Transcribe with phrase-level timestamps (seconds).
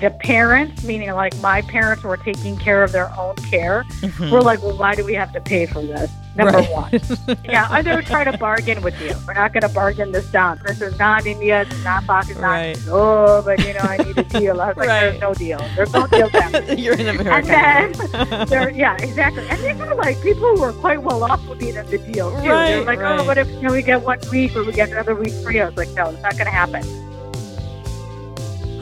[0.00, 4.30] the parents, meaning like my parents were taking care of their own care, mm-hmm.
[4.30, 6.10] we're like, well, why do we have to pay for this?
[6.36, 6.70] Number right.
[6.70, 7.38] one.
[7.44, 9.12] yeah, they would try to bargain with you.
[9.26, 10.60] We're not going to bargain this down.
[10.64, 11.62] This is not India.
[11.62, 12.42] It's not Pakistan.
[12.42, 12.78] Right.
[12.88, 14.60] Oh, but you know, I need a deal.
[14.60, 15.00] I was like, right.
[15.00, 15.58] there's no deal.
[15.74, 16.28] There's no deal.
[16.78, 17.52] You're in America.
[17.52, 19.46] And then, there, yeah, exactly.
[19.48, 22.30] And these are like people who were quite well off would be in the deal
[22.30, 22.48] too.
[22.48, 24.90] Right, They're like, oh, what if you know, we get one week or we get
[24.90, 25.60] another week free?
[25.60, 27.09] I was like, no, it's not going to happen.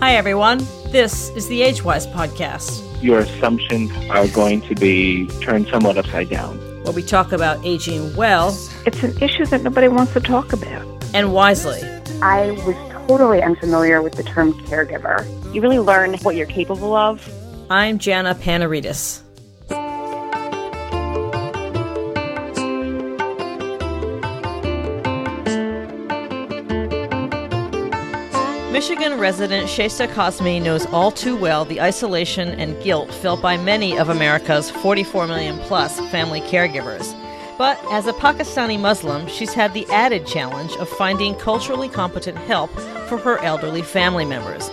[0.01, 0.59] Hi, everyone.
[0.93, 3.03] This is the Agewyz podcast.
[3.03, 6.57] Your assumptions are going to be turned somewhat upside down.
[6.85, 8.57] Where we talk about aging well.
[8.87, 10.87] It's an issue that nobody wants to talk about.
[11.15, 11.83] And wisely.
[12.23, 12.77] I was
[13.09, 15.27] totally unfamiliar with the term caregiver.
[15.53, 17.29] You really learn what you're capable of.
[17.69, 19.23] I'm Jana Panarites.
[28.79, 33.99] Michigan resident Shaista Kazmi knows all too well the isolation and guilt felt by many
[33.99, 37.13] of America's 44 million plus family caregivers.
[37.59, 42.71] But as a Pakistani Muslim, she's had the added challenge of finding culturally competent help
[43.09, 44.69] for her elderly family members.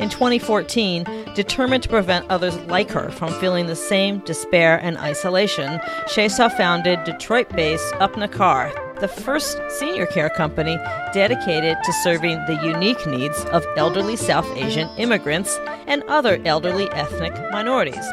[0.00, 5.78] In 2014, determined to prevent others like her from feeling the same despair and isolation,
[6.08, 10.76] Shaista founded Detroit based Apna Ghar, the first senior care company
[11.12, 17.32] dedicated to serving the unique needs of elderly South Asian immigrants and other elderly ethnic
[17.52, 18.04] minorities.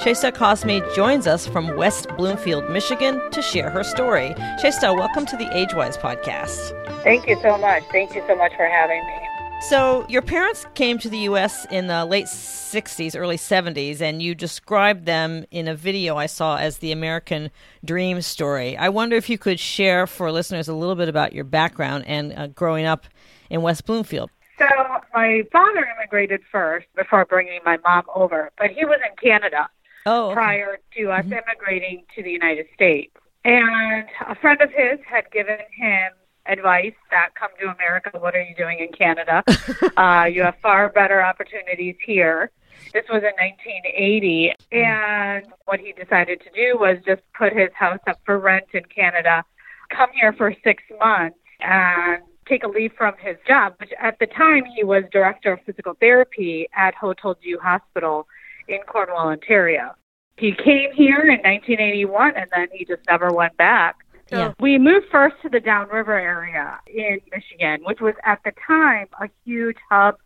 [0.00, 4.34] Shaista Kazmi joins us from West Bloomfield, Michigan to share her story.
[4.60, 6.72] Shaista, welcome to the Agewyz podcast.
[7.02, 7.84] Thank you so much.
[7.92, 9.31] Thank you so much for having me.
[9.68, 11.66] So, your parents came to the U.S.
[11.70, 16.56] in the late 60s, early 70s, and you described them in a video I saw
[16.56, 17.50] as the American
[17.84, 18.76] Dream story.
[18.76, 22.32] I wonder if you could share for listeners a little bit about your background and
[22.36, 23.06] uh, growing up
[23.50, 24.30] in West Bloomfield.
[24.58, 24.66] So,
[25.14, 29.68] my father immigrated first before bringing my mom over, but he was in Canada
[30.06, 30.34] oh, okay.
[30.34, 31.34] prior to us mm-hmm.
[31.34, 33.14] immigrating to the United States.
[33.44, 36.12] And a friend of his had given him
[36.46, 39.42] advice that come to America, what are you doing in Canada?
[39.96, 42.50] uh, you have far better opportunities here.
[42.92, 48.00] This was in 1980, and what he decided to do was just put his house
[48.06, 49.44] up for rent in Canada,
[49.90, 54.26] come here for six months, and take a leave from his job, which at the
[54.26, 58.26] time he was director of physical therapy at Hotel Dieu Hospital
[58.68, 59.94] in Cornwall, Ontario.
[60.36, 63.96] He came here in 1981, and then he just never went back.
[64.32, 64.52] So yeah.
[64.60, 69.28] we moved first to the Downriver area in Michigan, which was at the time a
[69.44, 70.16] huge hub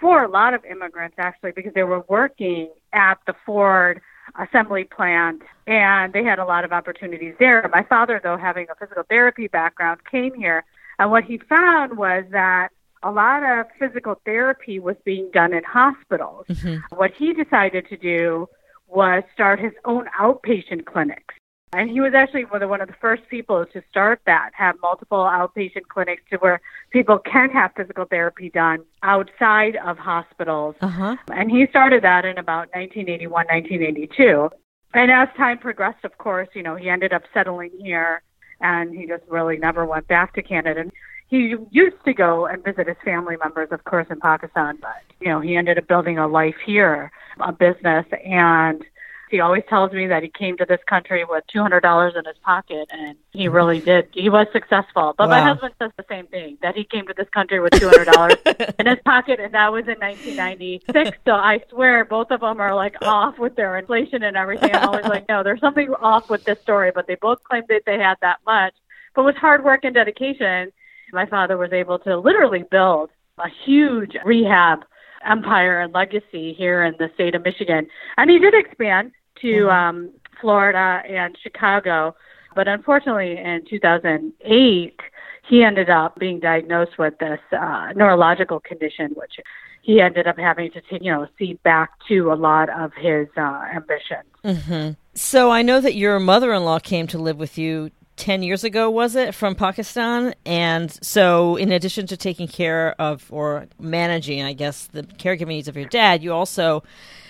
[0.00, 4.00] for a lot of immigrants actually because they were working at the Ford
[4.38, 7.68] assembly plant and they had a lot of opportunities there.
[7.72, 10.64] My father though having a physical therapy background came here
[11.00, 12.68] and what he found was that
[13.02, 16.46] a lot of physical therapy was being done in hospitals.
[16.48, 16.94] Mm-hmm.
[16.96, 18.48] What he decided to do
[18.86, 21.34] was start his own outpatient clinics.
[21.76, 24.76] And he was actually one of, one of the first people to start that, have
[24.80, 30.74] multiple outpatient clinics to where people can have physical therapy done outside of hospitals.
[30.80, 31.16] Uh-huh.
[31.30, 34.48] And he started that in about 1981, 1982.
[34.94, 38.22] And as time progressed, of course, you know, he ended up settling here
[38.62, 40.80] and he just really never went back to Canada.
[40.80, 40.92] And
[41.28, 45.28] he used to go and visit his family members, of course, in Pakistan, but, you
[45.28, 48.82] know, he ended up building a life here, a business, and
[49.30, 52.24] he always tells me that he came to this country with two hundred dollars in
[52.24, 54.08] his pocket, and he really did.
[54.12, 55.14] He was successful.
[55.18, 55.40] But wow.
[55.40, 58.06] my husband says the same thing that he came to this country with two hundred
[58.06, 58.36] dollars
[58.78, 61.18] in his pocket, and that was in 1996.
[61.24, 64.74] So I swear both of them are like off with their inflation and everything.
[64.74, 66.92] I'm always like, no, there's something off with this story.
[66.94, 68.74] But they both claimed that they had that much.
[69.14, 70.72] But with hard work and dedication,
[71.12, 74.84] my father was able to literally build a huge rehab
[75.26, 77.86] empire and legacy here in the state of Michigan.
[78.16, 79.68] And he did expand to mm-hmm.
[79.68, 80.10] um,
[80.40, 82.14] Florida and Chicago.
[82.54, 85.00] But unfortunately, in 2008,
[85.48, 89.34] he ended up being diagnosed with this uh, neurological condition, which
[89.82, 93.62] he ended up having to, you know, see back to a lot of his uh,
[93.74, 94.26] ambitions.
[94.44, 94.92] Mm-hmm.
[95.14, 99.14] So I know that your mother-in-law came to live with you 10 years ago, was
[99.14, 100.34] it, from Pakistan?
[100.44, 105.68] And so, in addition to taking care of or managing, I guess, the caregiving needs
[105.68, 106.82] of your dad, you also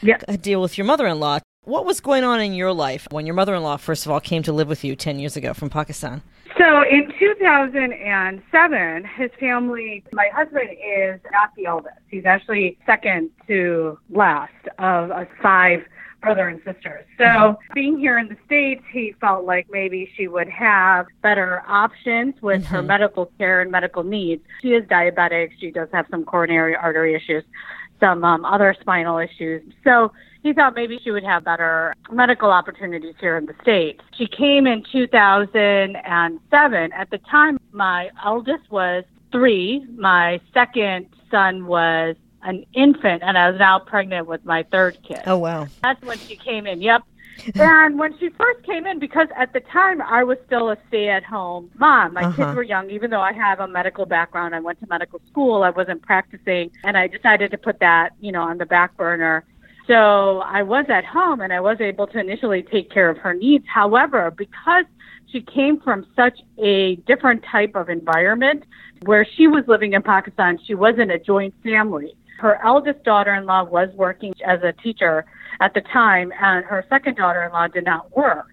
[0.03, 0.19] yeah.
[0.29, 1.39] Uh, deal with your mother in law.
[1.65, 4.21] What was going on in your life when your mother in law, first of all,
[4.21, 6.23] came to live with you 10 years ago from Pakistan?
[6.59, 11.97] So in 2007, his family, my husband is not the eldest.
[12.09, 15.81] He's actually second to last of us five
[16.21, 17.05] brother and sisters.
[17.19, 22.35] So being here in the States, he felt like maybe she would have better options
[22.43, 22.75] with mm-hmm.
[22.75, 24.43] her medical care and medical needs.
[24.63, 25.51] She is diabetic.
[25.61, 27.45] She does have some coronary artery issues.
[28.01, 29.63] some um, other spinal issues.
[29.83, 34.01] So he thought maybe she would have better medical opportunities here in the States.
[34.17, 36.93] She came in 2007.
[36.93, 39.85] At the time, my eldest was three.
[39.97, 42.17] My second son was
[42.47, 45.23] an infant, and I was now pregnant with my third kid.
[45.27, 45.67] Oh, wow.
[45.83, 46.81] That's when she came in.
[46.81, 47.03] Yep.
[47.57, 51.09] and when she first came in, because at the time I was still a stay
[51.09, 52.37] at home mom, my Uh-huh.
[52.37, 55.63] kids were young, even though I have a medical background, I went to medical school,
[55.63, 59.45] I wasn't practicing, and I decided to put that, you know, on the back burner.
[59.87, 63.35] So I was at home and I was able to initially take care of her
[63.35, 63.65] needs.
[63.69, 64.85] However, because
[65.31, 68.65] she came from such a different type of environment
[69.05, 72.17] where she was living in Pakistan, she wasn't a joint family.
[72.39, 75.25] Her eldest daughter in law was working as a teacher
[75.61, 78.47] at the time, and her second daughter in law did not work.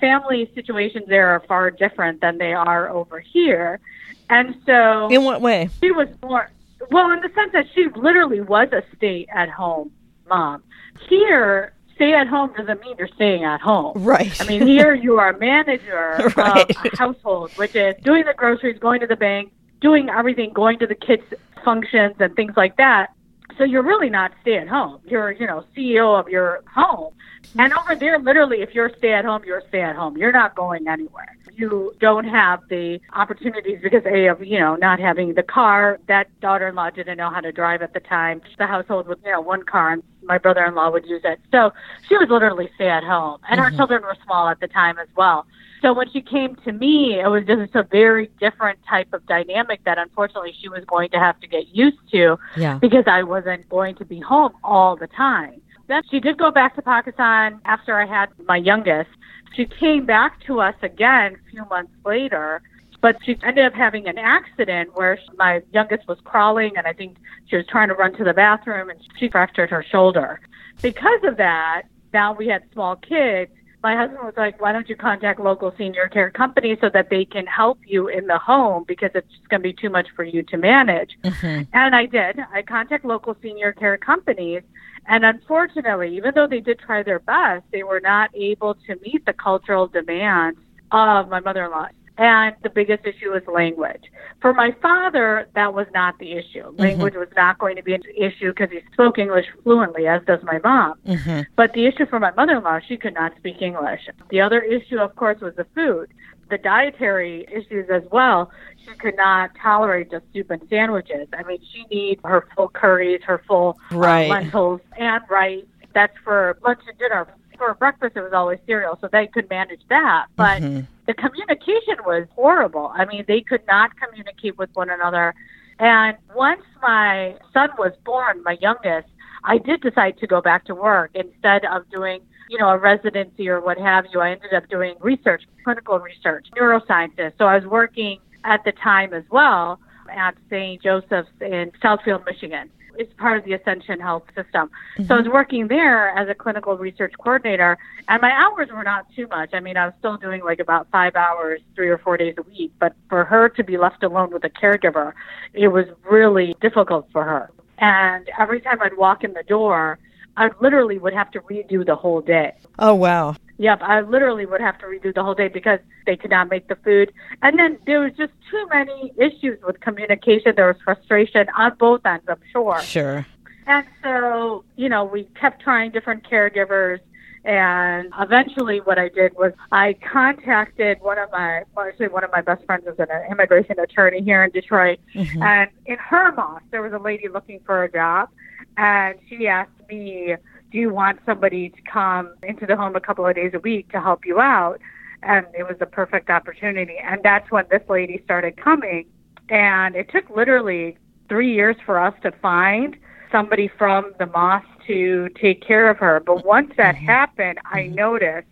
[0.00, 3.80] Family situations there are far different than they are over here.
[4.28, 5.70] And so In what way?
[5.80, 6.50] she was more
[6.90, 9.90] well in the sense that she literally was a stay at home
[10.28, 10.62] mom
[11.08, 14.38] here stay at home doesn't mean you're staying at home Right.
[14.40, 16.70] i mean here you are a manager Right.
[16.84, 20.78] of a household which is doing the groceries going to the bank doing everything going
[20.80, 21.22] to the kids
[21.64, 23.14] functions and things like that
[23.58, 27.12] so you're really not stay at home you're you know ceo of your home.
[27.58, 30.54] And over there literally if you're stay at home you're stay at home you're not
[30.54, 31.36] going anywhere.
[31.54, 35.98] You don't have the opportunities because a of you know not having the car.
[36.06, 38.42] That daughter-in-law didn't know how to drive at the time.
[38.58, 41.40] The household was, you know one car and my brother-in-law would use it.
[41.50, 41.72] So
[42.08, 43.76] she was literally stay at home and our mm-hmm.
[43.76, 45.46] children were small at the time as well
[45.82, 49.82] so when she came to me it was just a very different type of dynamic
[49.84, 52.78] that unfortunately she was going to have to get used to Yeah.
[52.78, 55.60] because I wasn't going to be home all the time.
[55.88, 59.10] Then she did go back to Pakistan after I had my youngest.
[59.54, 62.60] She came back to us again a few months later,
[63.00, 66.92] but she ended up having an accident where she, my youngest was crawling and I
[66.92, 70.40] think she was trying to run to the bathroom and she fractured her shoulder.
[70.82, 71.82] Because of that,
[72.12, 73.52] now we had small kids.
[73.82, 77.24] My husband was like, why don't you contact local senior care companies so that they
[77.24, 80.24] can help you in the home because it's just going to be too much for
[80.24, 81.10] you to manage.
[81.22, 81.62] Mm-hmm.
[81.72, 82.40] And I did.
[82.52, 84.62] I contact local senior care companies.
[85.06, 89.24] And unfortunately, even though they did try their best, they were not able to meet
[89.24, 90.58] the cultural demands
[90.90, 91.88] of my mother in law.
[92.18, 94.04] And the biggest issue was language.
[94.40, 96.74] For my father, that was not the issue.
[96.78, 100.42] Language was not going to be an issue because he spoke English fluently, as does
[100.42, 100.94] my mom.
[101.06, 101.42] Mm-hmm.
[101.56, 104.08] But the issue for my mother in law, she could not speak English.
[104.30, 106.08] The other issue, of course, was the food.
[106.48, 108.50] The dietary issues as well.
[108.86, 111.28] She could not tolerate just soup and sandwiches.
[111.36, 114.30] I mean, she needs her full curries, her full uh, Right.
[114.30, 115.64] lentils and rice.
[115.92, 117.26] That's for lunch and dinner.
[117.58, 120.26] For breakfast, it was always cereal, so they could manage that.
[120.36, 120.80] But mm-hmm.
[121.06, 122.92] the communication was horrible.
[122.94, 125.34] I mean, they could not communicate with one another.
[125.78, 129.08] And once my son was born, my youngest,
[129.44, 132.20] I did decide to go back to work instead of doing,
[132.50, 134.20] you know, a residency or what have you.
[134.20, 137.34] I ended up doing research, clinical research, neuroscientist.
[137.38, 139.78] So I was working at the time as well
[140.10, 140.82] at St.
[140.82, 142.70] Joseph's in Southfield, Michigan.
[142.98, 144.70] It's part of the Ascension Health System.
[145.06, 145.32] So I was mm-hmm.
[145.32, 147.78] working there as a clinical research coordinator,
[148.08, 149.50] and my hours were not too much.
[149.52, 152.42] I mean, I was still doing like about five hours, three or four days a
[152.42, 152.72] week.
[152.78, 155.12] But for her to be left alone with a caregiver,
[155.52, 157.50] it was really difficult for her.
[157.78, 159.98] And every time I'd walk in the door,
[160.36, 162.52] I literally would have to redo the whole day.
[162.78, 163.36] Oh, wow.
[163.58, 166.68] Yep, I literally would have to redo the whole day because they could not make
[166.68, 167.12] the food.
[167.40, 170.52] And then there was just too many issues with communication.
[170.56, 172.80] There was frustration on both ends, I'm sure.
[172.82, 173.26] Sure.
[173.66, 177.00] And so, you know, we kept trying different caregivers.
[177.46, 182.32] And eventually, what I did was I contacted one of my, well, actually, one of
[182.32, 184.98] my best friends is an immigration attorney here in Detroit.
[185.14, 185.42] Mm-hmm.
[185.44, 188.30] And in her mosque, there was a lady looking for a job.
[188.76, 190.34] And she asked me,
[190.72, 193.92] Do you want somebody to come into the home a couple of days a week
[193.92, 194.80] to help you out?
[195.22, 196.96] And it was the perfect opportunity.
[197.00, 199.06] And that's when this lady started coming.
[199.50, 200.98] And it took literally
[201.28, 202.96] three years for us to find
[203.30, 206.20] somebody from the mosque to take care of her.
[206.20, 207.06] But once that mm-hmm.
[207.06, 207.94] happened, I mm-hmm.
[207.94, 208.48] noticed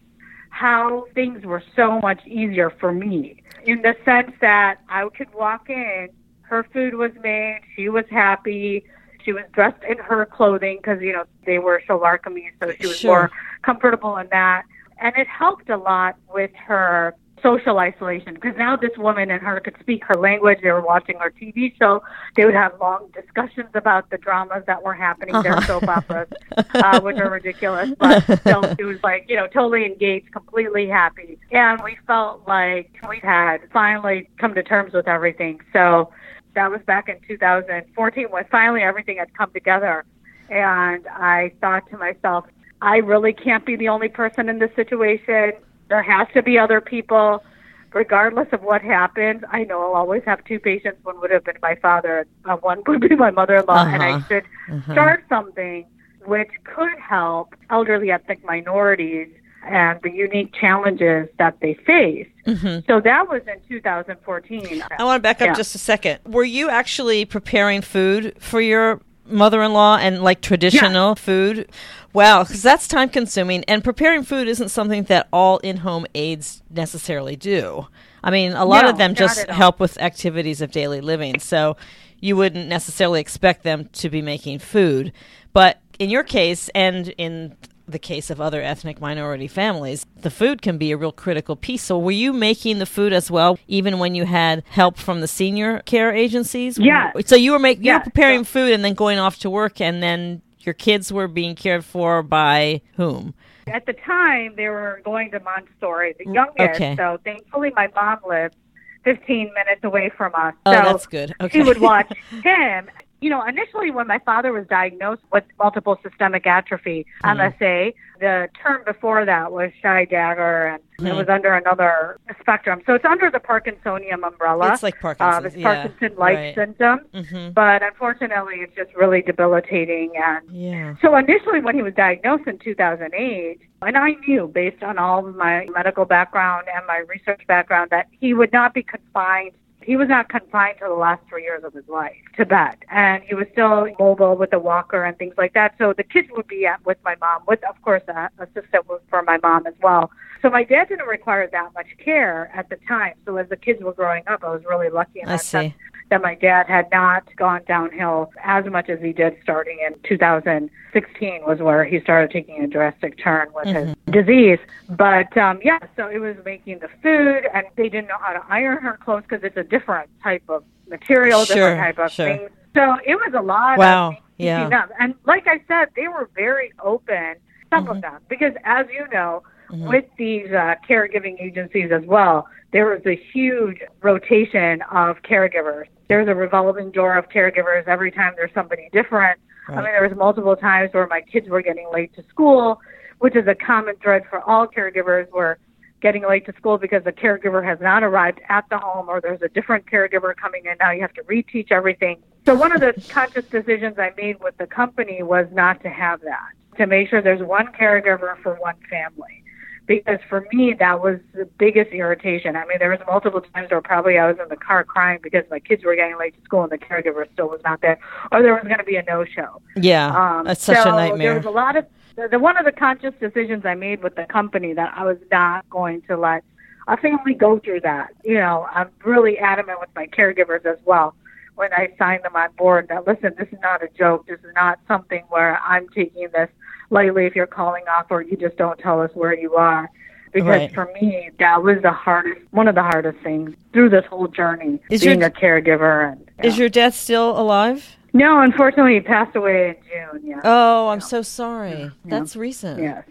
[0.50, 5.68] how things were so much easier for me in the sense that I could walk
[5.68, 6.08] in,
[6.42, 8.84] her food was made, she was happy,
[9.24, 12.86] she was dressed in her clothing because, you know, they were shalwar kameez, so she
[12.86, 13.10] was Sure.
[13.10, 13.30] more
[13.62, 14.64] comfortable in that.
[14.98, 19.60] And it helped a lot with her social isolation because now this woman and her
[19.60, 20.58] could speak her language.
[20.62, 22.02] They were watching her TV show.
[22.36, 26.28] They would have long discussions about the dramas that were happening, their soap operas,
[26.74, 27.90] uh, which are ridiculous.
[27.98, 31.38] But still, she was like, you know, totally engaged, completely happy.
[31.50, 35.60] And we felt like we had finally come to terms with everything.
[35.72, 36.10] So
[36.54, 40.04] that was back in 2014 when finally everything had come together.
[40.50, 42.46] And I thought to myself,
[42.80, 45.52] I really can't be the only person in this situation.
[45.88, 47.44] There has to be other people.
[47.92, 50.98] Regardless of what happens, I know I'll always have two patients.
[51.04, 54.02] One would have been my father, uh, one would be my mother in law, and
[54.02, 54.20] I Uh-huh.
[54.28, 54.92] should Uh-huh.
[54.92, 55.86] start something
[56.24, 59.28] which could help elderly ethnic minorities
[59.64, 62.26] and the unique challenges that they face.
[62.46, 62.84] Mhm.
[62.86, 64.82] So that was in 2014.
[64.98, 65.54] I want to back up Yeah.
[65.54, 66.18] just a second.
[66.26, 71.68] Were you actually preparing food for your mother-in-law and like traditional food?
[72.12, 77.34] Wow, because that's time consuming and preparing food isn't something that all in-home aides necessarily
[77.34, 77.88] do.
[78.22, 81.40] I mean, a lot No, of them just help with activities of daily living.
[81.40, 81.76] So
[82.20, 85.12] you wouldn't necessarily expect them to be making food.
[85.52, 90.62] But in your case and in the case of other ethnic minority families, the food
[90.62, 91.82] can be a real critical piece.
[91.82, 95.28] So, were you making the food as well, even when you had help from the
[95.28, 96.78] senior care agencies?
[96.78, 97.12] Yeah.
[97.26, 98.04] So you were making, you were Yes.
[98.04, 101.84] preparing food and then going off to work, and then your kids were being cared
[101.84, 103.34] for by whom?
[103.66, 106.58] At the time, they were going to Montessori, the youngest.
[106.58, 106.96] Mm, okay.
[106.96, 108.56] So thankfully, my mom lived
[109.04, 110.54] 15 minutes away from us.
[110.64, 111.34] Oh, so that's good.
[111.40, 111.58] Okay.
[111.58, 112.10] she would watch
[112.42, 112.88] him.
[113.24, 117.40] You know, initially when my father was diagnosed with multiple systemic atrophy, Mm-hmm.
[117.40, 121.16] MSA, the term before that was Shy-Drager, and it Mhm.
[121.16, 122.82] was under another spectrum.
[122.84, 124.74] So it's under the Parkinsonian umbrella.
[124.74, 125.46] It's like uh, Parkinson's.
[125.46, 125.74] it's yeah.
[125.88, 126.54] Parkinson-like right.
[126.54, 127.00] symptoms.
[127.30, 130.94] hmm But unfortunately, it's just really debilitating and Yeah.
[131.00, 135.34] so initially, when he was diagnosed in 2008, and I knew based on all of
[135.34, 139.52] my medical background and my research background that he would not be confined.
[139.84, 143.22] He was not confined to the last three years of his life to bed, and
[143.22, 145.74] he was still mobile with a walker and things like that.
[145.78, 149.00] So the kids would be at, with my mom, with of course a assistant was
[149.10, 150.10] for my mom as well.
[150.42, 153.14] So my dad didn't require that much care at the time.
[153.24, 155.72] So as the kids were growing up, I was really lucky in I that sense
[155.72, 155.78] see.
[156.10, 161.42] That my dad had not gone downhill as much as he did starting in 2016
[161.46, 164.12] was where he started taking a drastic turn with his Mm-hmm.
[164.12, 164.58] disease.
[164.88, 168.42] But um, yeah, so it was making the food, and they didn't know how to
[168.48, 172.26] iron her clothes because it's a different type of material, Sure, different type of sure.
[172.26, 172.48] thing.
[172.74, 173.78] So it was a lot.
[173.78, 174.68] Wow, Of yeah.
[174.68, 174.90] up.
[175.00, 177.36] And like I said, they were very open.
[177.70, 177.92] Some Mm-hmm.
[177.96, 183.02] of them, because as you know, with these uh, caregiving agencies as well, there was
[183.06, 185.84] a huge rotation of caregivers.
[186.08, 189.38] There's a revolving door of caregivers every time there's somebody different.
[189.68, 192.80] I mean, there was multiple times where my kids were getting late to school,
[193.20, 195.30] which is a common thread for all caregivers.
[195.30, 195.58] Were
[196.02, 199.40] getting late to school because the caregiver has not arrived at the home, or there's
[199.40, 200.90] a different caregiver coming in now.
[200.90, 202.22] You have to reteach everything.
[202.44, 206.20] So one of the conscious decisions I made with the company was not to have
[206.22, 206.50] that.
[206.76, 209.43] To make sure there's one caregiver for one family
[209.86, 212.56] because for me that was the biggest irritation.
[212.56, 215.44] I mean, there was multiple times where probably I was in the car crying because
[215.50, 217.98] my kids were getting late to school and the caregiver still was not there,
[218.32, 219.60] or there was going to be a no-show.
[219.76, 220.38] Yeah.
[220.38, 221.28] Um, that's such so a nightmare.
[221.28, 221.86] There was a lot of
[222.16, 225.18] the, the one of the conscious decisions I made with the company that I was
[225.30, 226.44] not going to let
[226.86, 228.14] a family go through that.
[228.24, 231.14] You know, I'm really adamant with my caregivers as well
[231.56, 234.26] when I signed them on board that listen, this is not a joke.
[234.26, 236.50] This is not something where I'm taking this
[236.90, 239.90] lightly if you're calling off or you just don't tell us where you are.
[240.32, 240.74] Because Right.
[240.74, 244.80] for me, that was the hardest, one of the hardest things through this whole journey,
[244.90, 246.12] Is being your- a caregiver.
[246.12, 247.96] And Is your dad still alive?
[248.12, 249.76] no, unfortunately, he passed away in
[250.20, 250.26] June.
[250.26, 250.40] Yeah.
[250.42, 251.90] Oh, I'm so sorry.
[252.04, 252.80] That's recent.
[252.82, 253.04] yes.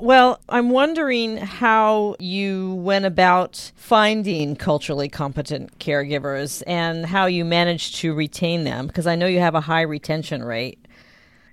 [0.00, 7.96] Well, I'm wondering how you went about finding culturally competent caregivers and how you managed
[7.96, 10.84] to retain them because I know you have a high retention rate.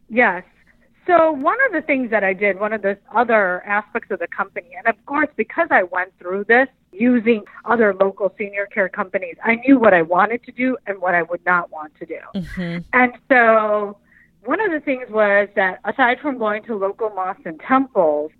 [0.09, 0.43] Yes.
[1.11, 4.27] So one of the things that I did, one of the other aspects of the
[4.27, 9.35] company, and of course because I went through this using other local senior care companies,
[9.43, 12.19] I knew what I wanted to do and what I would not want to do.
[12.53, 13.97] hmm And so
[14.45, 18.31] one of the things was that aside from going to local mosques and temples,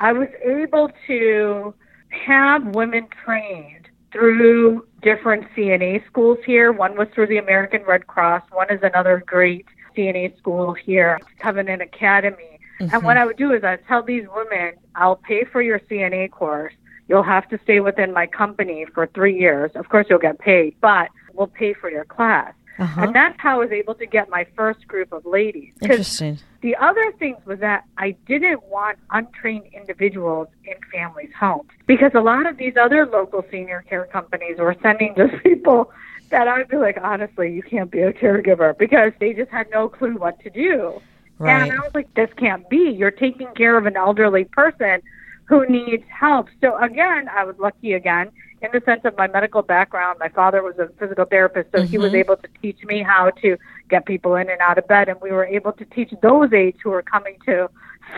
[0.00, 1.74] I was able to
[2.08, 6.72] have women trained through different CNA schools here.
[6.72, 9.66] One was through the American Red Cross, one is another great
[9.96, 12.58] CNA school here, Covenant Academy.
[12.80, 16.30] And what I would do is I'd tell these women, I'll pay for your CNA
[16.30, 16.74] course.
[17.08, 19.70] You'll have to stay within my company for three years.
[19.74, 22.52] Of course, you'll get paid, but we'll pay for your class.
[22.78, 23.02] Uh-huh.
[23.02, 25.72] And that's how I was able to get my first group of ladies.
[25.80, 26.38] Interesting.
[26.60, 32.20] the other things was that I didn't want untrained individuals in families' homes because a
[32.20, 35.92] lot of these other local senior care companies were sending just people
[36.34, 39.88] that I'd be like, honestly, you can't be a caregiver because they just had no
[39.88, 41.00] clue what to do.
[41.38, 41.62] Right.
[41.62, 42.90] And I was like, this can't be.
[42.90, 45.00] You're taking care of an elderly person
[45.44, 46.48] who needs help.
[46.60, 50.18] So again, I was lucky again in the sense of my medical background.
[50.18, 52.16] My father was a physical therapist, so he was Mm-hmm.
[52.16, 53.56] able to teach me how to
[53.88, 56.78] get people in and out of bed, and we were able to teach those aides
[56.82, 57.68] who were coming to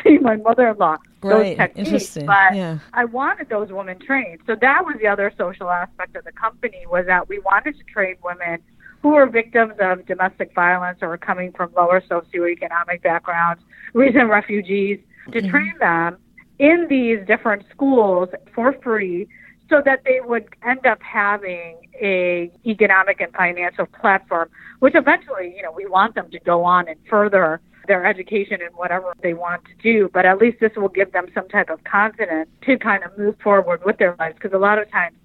[0.04, 0.96] see my mother-in-law
[1.28, 1.56] those Right.
[1.56, 1.88] techniques.
[1.88, 2.26] Interesting.
[2.26, 2.78] But Yeah.
[2.92, 4.40] I wanted those women trained.
[4.46, 7.84] So that was the other social aspect of the company was that we wanted to
[7.84, 8.60] train women
[9.02, 13.62] who were victims of domestic violence or were coming from lower socioeconomic backgrounds,
[13.94, 14.98] recent refugees,
[15.32, 15.50] to Mm-hmm.
[15.50, 16.16] train them
[16.58, 19.26] in these different schools for free
[19.68, 24.48] so that they would end up having a economic and financial platform
[24.78, 28.74] which eventually you know we want them to go on and further their education and
[28.74, 31.82] whatever they want to do but at least this will give them some type of
[31.84, 35.16] confidence to kind of move forward with their lives because a lot of times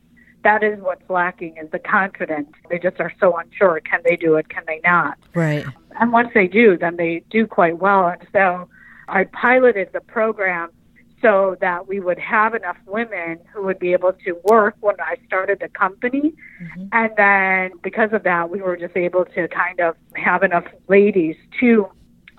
[0.43, 4.35] that is what's lacking is the confidence they just are so unsure can they do
[4.35, 5.65] it can they not Right.
[5.99, 8.07] and once they do, then they do quite well.
[8.07, 8.69] And so
[9.07, 10.69] I piloted the program
[11.21, 15.17] so that we would have enough women who would be able to work when I
[15.27, 16.33] started the company.
[16.61, 16.85] Mm-hmm.
[16.91, 21.35] And then because of that, we were just able to kind of have enough ladies
[21.59, 21.87] to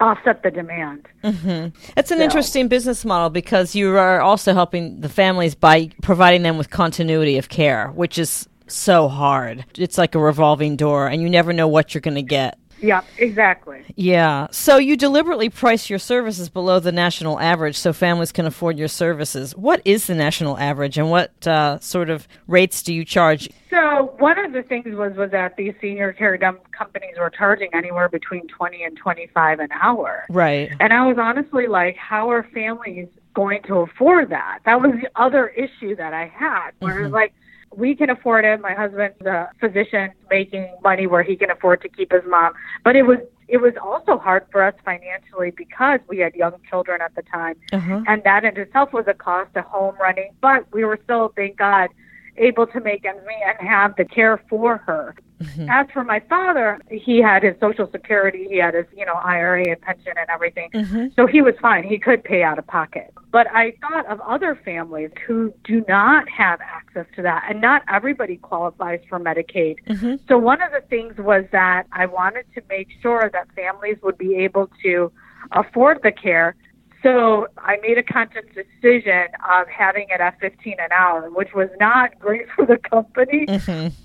[0.02, 1.06] offset the demand.
[1.22, 1.68] Mm-hmm.
[1.96, 6.58] It's an interesting business model because you are also helping the families by providing them
[6.58, 9.64] with continuity of care, which is so hard.
[9.78, 12.58] It's like a revolving door, and you never know what you're going to get.
[12.82, 13.84] Yeah, exactly.
[13.94, 14.48] Yeah.
[14.50, 18.88] So you deliberately price your services below the national average so families can afford your
[18.88, 19.56] services.
[19.56, 23.48] What is the national average, and what uh, sort of rates do you charge?
[23.70, 28.08] So one of the things was was that these senior care companies were charging anywhere
[28.08, 30.26] between twenty and twenty five an hour.
[30.28, 30.70] Right.
[30.80, 34.58] And I was honestly like, how are families going to afford that?
[34.64, 37.32] That was the other issue that I had, where it was like,
[37.76, 38.60] we can afford it.
[38.60, 42.52] My husband's a physician making money where he can afford to keep his mom.
[42.84, 47.02] But it was it was also hard for us financially because we had young children
[47.02, 47.56] at the time.
[47.72, 48.02] Uh-huh.
[48.06, 50.30] And that in itself was a cost of home running.
[50.40, 51.90] But we were still, thank God,
[52.36, 55.14] able to make ends meet and have the care for her.
[55.42, 55.68] Mm-hmm.
[55.68, 59.68] As for my father, he had his social security, he had his, you know, IRA
[59.68, 60.70] and pension and everything.
[60.72, 61.06] Mm-hmm.
[61.16, 61.82] So he was fine.
[61.82, 63.12] He could pay out of pocket.
[63.32, 67.82] But I thought of other families who do not have access to that, and not
[67.88, 69.76] everybody qualifies for Medicaid.
[69.86, 70.16] Mm-hmm.
[70.28, 74.18] So one of the things was that I wanted to make sure that families would
[74.18, 75.10] be able to
[75.50, 76.54] afford the care.
[77.02, 81.68] So I made a conscious decision of having it at 15 an hour, which was
[81.80, 83.46] not great for the company.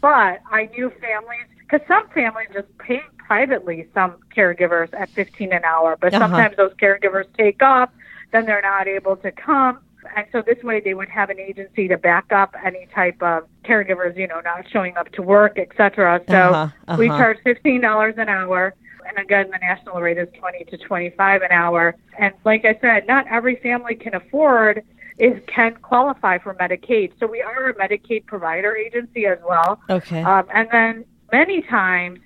[0.02, 5.64] But I knew families, because some families just pay privately some caregivers at 15 an
[5.64, 6.24] hour, but Uh-huh.
[6.24, 7.90] sometimes those caregivers take off,
[8.32, 9.80] then they're not able to come.
[10.16, 13.44] And so this way they would have an agency to back up any type of
[13.66, 16.22] caregivers, you know, not showing up to work, et cetera.
[16.30, 17.18] So Uh-huh, we uh-huh.
[17.18, 18.74] charge $15 an hour.
[19.08, 21.96] And again, the national rate is 20 to 25 an hour.
[22.18, 24.84] And like I said, not every family can afford
[25.18, 27.12] is can qualify for Medicaid.
[27.20, 29.80] So we are a Medicaid provider agency as well.
[29.90, 30.22] Okay.
[30.22, 32.20] Um, and then many times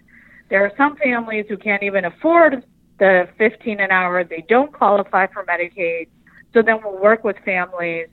[0.49, 2.65] there are some families who can't even afford
[2.99, 4.23] the 15 an hour.
[4.23, 6.07] They don't qualify for Medicaid.
[6.53, 8.07] So then we'll work with families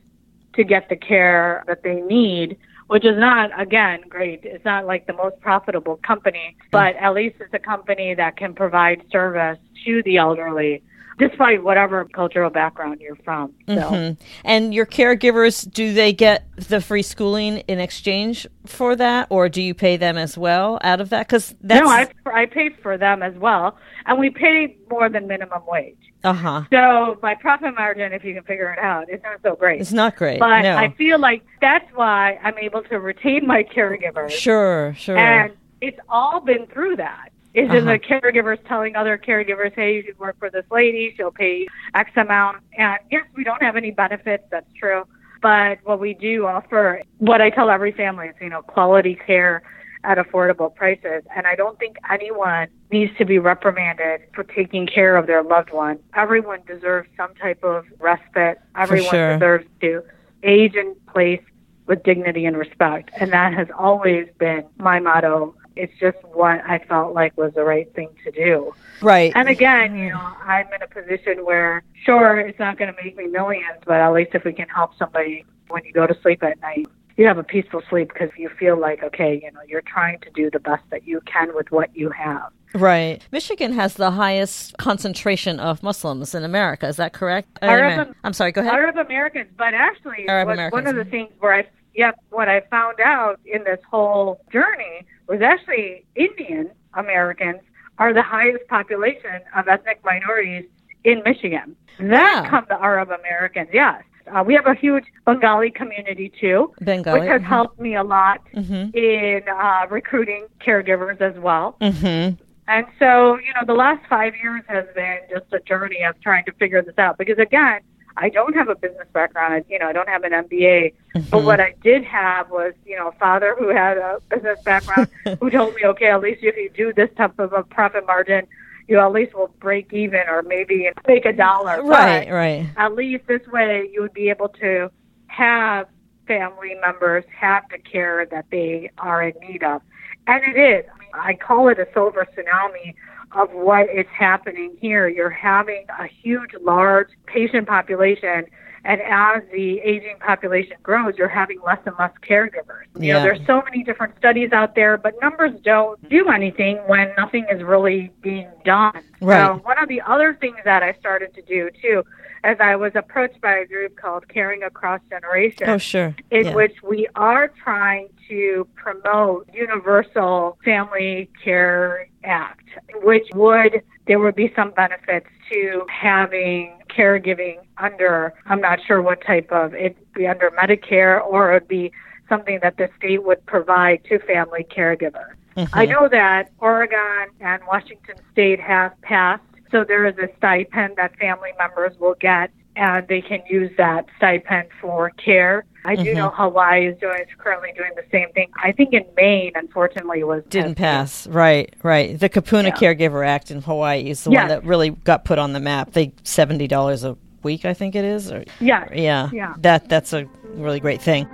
[0.54, 2.57] to get the care that they need,
[2.88, 4.40] which is not, again, great.
[4.42, 8.55] It's not like the most profitable company, but at least it's a company that can
[8.55, 10.83] provide service to the elderly
[11.18, 13.52] despite whatever cultural background you're from.
[13.66, 13.74] So.
[13.74, 14.16] Mhm.
[14.44, 19.61] And your caregivers, do they get the free schooling in exchange for that, or do
[19.61, 21.26] you pay them as well out of that?
[21.26, 23.76] Because No, I I paid for them as well,
[24.07, 25.96] and we pay more than minimum wage.
[26.24, 26.62] uh huh.
[26.72, 29.81] So my profit margin, if you can figure it out, is not so great.
[29.81, 30.38] It's not great.
[30.40, 30.76] but no.
[30.76, 35.16] I feel like that's why I'm able to retain my caregivers, sure, sure.
[35.16, 37.27] and it's all been through that.
[37.54, 37.92] Is in Uh-huh.
[37.92, 41.14] the caregivers telling other caregivers, "Hey, you should work for this lady.
[41.16, 44.44] She'll pay X amount." And yes, we don't have any benefits.
[44.50, 45.04] That's true.
[45.40, 49.62] But what we do offer, what I tell every family is, you know, quality care
[50.04, 51.22] at affordable prices.
[51.34, 55.72] And I don't think anyone needs to be reprimanded for taking care of their loved
[55.72, 55.98] one.
[56.14, 58.58] Everyone deserves some type of respite.
[58.76, 59.32] Everyone sure.
[59.34, 60.02] deserves to
[60.42, 61.42] age in place
[61.87, 63.11] with dignity and respect.
[63.18, 65.54] And that has always been my motto.
[65.78, 68.74] It's just what I felt like was the right thing to do.
[69.00, 69.32] right.
[69.36, 73.16] And again, you know, I'm in a position where, sure, it's not going to make
[73.16, 76.42] me millions, but at least if we can help somebody when you go to sleep
[76.42, 79.82] at night, you have a peaceful sleep because you feel like, okay, you know, you're
[79.82, 82.50] trying to do the best that you can with what you have.
[82.74, 83.26] Right.
[83.30, 86.86] Michigan has the highest concentration of Muslims in America.
[86.88, 87.48] Is that correct?
[87.62, 88.52] Arab- I'm sorry.
[88.52, 88.74] Go ahead.
[88.74, 90.72] Arab Americans, but actually, Arab Americans.
[90.72, 95.06] one of the things where I, yep, what I found out in this whole journey
[95.28, 97.60] was actually Indian Americans
[97.98, 100.64] are the highest population of ethnic minorities
[101.04, 101.76] in Michigan.
[101.98, 102.46] Then Wow.
[102.48, 104.02] come the Arab Americans, yes.
[104.32, 107.20] Uh, we have a huge Bengali community too, Bengali.
[107.20, 107.44] which has mhm.
[107.46, 108.94] helped me a lot Mhm.
[108.94, 111.76] in uh, recruiting caregivers as well.
[111.80, 112.36] Mhm.
[112.68, 116.44] And so, you know, the last five years has been just a journey of trying
[116.44, 117.16] to figure this out.
[117.16, 117.80] Because again,
[118.20, 119.54] I don't have a business background.
[119.54, 120.92] I, you know, I don't have an MBA.
[121.12, 121.46] But mm-hmm.
[121.46, 125.09] what I did have was, you know, a father who had a business background
[125.40, 128.46] who told me, okay, at least if you do this type of a profit margin,
[128.88, 131.83] you at least will break even or maybe make a dollar.
[131.83, 132.66] Right, But right.
[132.76, 134.90] at least this way you would be able to
[135.28, 135.87] have
[136.26, 139.83] family members have the care that they are in need of.
[140.26, 140.85] And it is.
[140.92, 142.94] I, mean, I call it a silver tsunami
[143.32, 145.08] of what is happening here.
[145.08, 148.44] You're having a huge, large patient population.
[148.84, 152.86] And as the aging population grows, you're having less and less caregivers.
[152.94, 153.22] You know, Yeah.
[153.22, 157.62] there's so many different studies out there, but numbers don't do anything when nothing is
[157.62, 159.02] really being done.
[159.20, 159.46] Right.
[159.46, 162.04] So one of the other things that I started to do too,
[162.44, 166.14] as I was approached by a group called Caring Across Generations, Oh, sure.
[166.31, 166.55] in Yeah.
[166.55, 172.64] which we are trying to promote universal family care act
[173.03, 179.22] which would there would be some benefits to having caregiving under i'm not sure what
[179.24, 181.92] type of it'd be under medicare or it would be
[182.29, 185.66] something that the state would provide to family caregivers mm-hmm.
[185.72, 191.16] i know that oregon and washington state have passed so there is a stipend that
[191.18, 195.64] family members will get and they can use that stipend for care.
[195.85, 196.42] I do know mm-hmm.
[196.42, 198.50] Hawaii is doing is currently doing the same thing.
[198.62, 201.26] I think in Maine, unfortunately, was Didn't pass.
[201.26, 202.18] Right, right.
[202.18, 204.42] The Kupuna Caregiver Act in Hawaii is the Yes.
[204.42, 205.92] one that really got put on the map.
[205.92, 208.31] They seventy dollars a week, I think it is.
[208.31, 208.90] Or, Yes.
[208.94, 209.54] yeah, Yeah.
[209.59, 211.26] That that's a really great thing.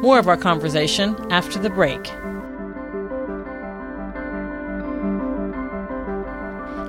[0.00, 2.10] More of our conversation after the break.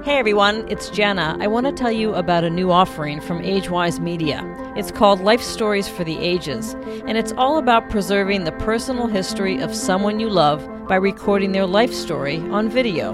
[0.06, 1.36] Hey everyone, it's Jana.
[1.40, 4.44] I want to tell you about a new offering from Agewyz Media.
[4.78, 6.76] It's called Life Stories for the Ages,
[7.08, 11.66] and it's all about preserving the personal history of someone you love by recording their
[11.66, 13.14] life story on video.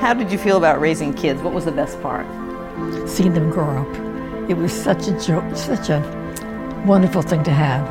[0.00, 1.42] How did you feel about raising kids?
[1.42, 2.26] What was the best part?
[3.06, 4.48] seeing them grow up.
[4.48, 6.00] It was such a joy, such a
[6.86, 7.86] wonderful thing to have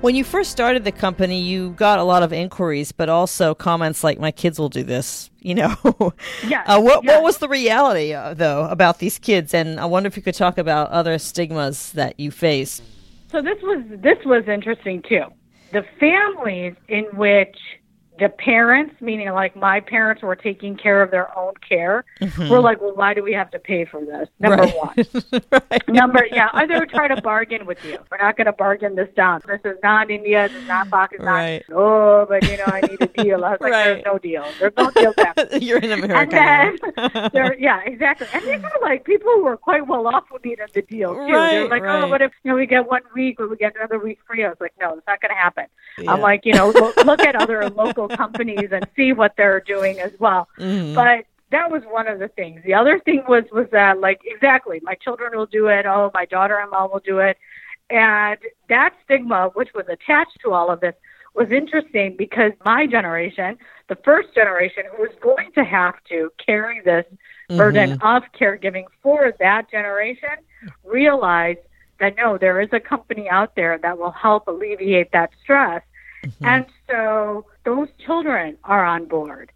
[0.01, 4.03] When you first started the company, you got a lot of inquiries, but also comments
[4.03, 5.29] like, my kids will do this.
[5.43, 6.13] You know,
[6.47, 9.53] Yes, uh, what, what was the reality, uh, though, about these kids?
[9.53, 12.81] And I wonder if you could talk about other stigmas that you face.
[13.29, 15.25] So this was this was interesting too.
[15.73, 17.57] The families in which
[18.23, 22.05] the parents, meaning like my parents, were taking care of their own care,
[22.49, 25.01] were like, "Well, why do we have to pay for this?" Number Mm-hmm.
[25.01, 25.43] Right.
[25.51, 25.61] one.
[25.71, 25.89] right.
[25.89, 27.97] Number yeah, or they would try to bargain with you.
[28.09, 29.41] We're not going to bargain this down.
[29.45, 30.47] This is not India.
[30.47, 31.25] This is not Pakistan.
[31.27, 31.63] Right.
[31.71, 33.43] Oh, but you know, I need a deal.
[33.43, 34.45] I was like, there's no deal.
[34.59, 35.13] There's no deal.
[35.61, 36.35] You're in America.
[36.37, 36.79] And
[37.13, 38.27] then, there, yeah, exactly.
[38.33, 41.27] And these are like people who were quite well off who needed the deal too.
[41.31, 43.99] They're like, oh, what if you know we get one week or we get another
[43.99, 44.45] week free?
[44.45, 45.65] I was like, no, it's not going to happen.
[45.97, 46.13] Yeah.
[46.13, 46.69] I'm like, you know,
[47.05, 50.47] look at other local companies and see what they're doing as well.
[50.59, 50.95] Mhm.
[50.95, 52.61] But that was one of the things.
[52.63, 55.85] The other thing was was that like exactly, my children will do it.
[55.85, 57.37] Oh, my daughter-in-law will do it,
[57.89, 58.37] and
[58.69, 60.95] that stigma, which was attached to all of this,
[61.35, 66.81] was interesting because my generation, the first generation who was going to have to carry
[66.81, 67.05] this
[67.49, 70.29] burden of caregiving for that generation,
[70.83, 71.59] realized
[71.99, 75.83] that no, there is a company out there that will help alleviate that stress.
[76.41, 79.51] And so those children are on board.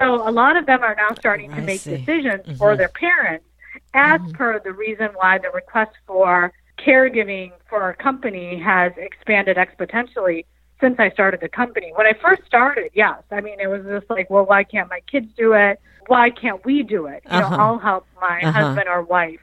[0.00, 3.44] So a lot of them are now starting to make decisions for their parents
[3.94, 10.44] as per the reason why the request for caregiving for our company has expanded exponentially
[10.80, 11.92] since I started the company.
[11.94, 13.22] When I first started, yes.
[13.32, 15.80] I mean, it was just like, well, why can't my kids do it?
[16.06, 17.22] Why can't we do it?
[17.24, 17.50] You Uh-huh.
[17.56, 18.52] know, I'll help my Uh-huh.
[18.52, 19.40] husband or wife.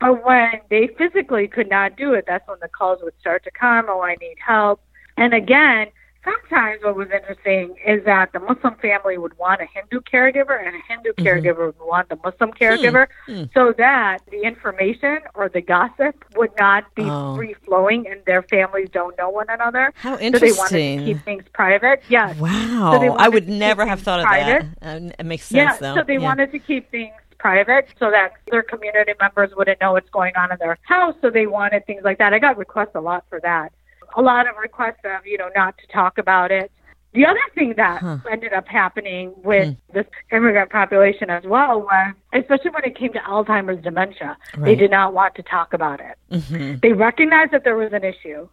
[0.00, 3.50] But when they physically could not do it, that's when the calls would start to
[3.50, 4.80] come, oh, I need help.
[5.18, 5.88] And again,
[6.24, 10.74] sometimes what was interesting is that the Muslim family would want a Hindu caregiver and
[10.76, 11.26] a Hindu Mm-hmm.
[11.26, 13.44] caregiver would want the Muslim caregiver Hmm.
[13.54, 17.34] so that the information or the gossip would not be Oh.
[17.36, 19.92] free flowing and their families don't know one another.
[19.96, 22.02] How So they wanted to keep things private.
[22.08, 22.36] Yes.
[22.38, 22.98] Wow.
[23.00, 24.66] So I would never have thought of private.
[24.80, 25.02] that.
[25.02, 26.00] Uh, it makes sense, Yeah, though.
[26.00, 26.20] so they Yeah.
[26.20, 30.52] wanted to keep things private so that their community members wouldn't know what's going on
[30.52, 31.14] in their house.
[31.22, 32.34] So they wanted things like that.
[32.34, 33.72] I got requests a lot for that.
[34.16, 36.70] A lot of requests of, you know, not to talk about it.
[37.12, 38.18] The other thing that Huh.
[38.30, 43.18] ended up happening with this immigrant population as well was, especially when it came to
[43.20, 46.16] Alzheimer's dementia, they did not want to talk about it.
[46.30, 46.80] Mhm.
[46.80, 48.48] They recognized that there was an issue,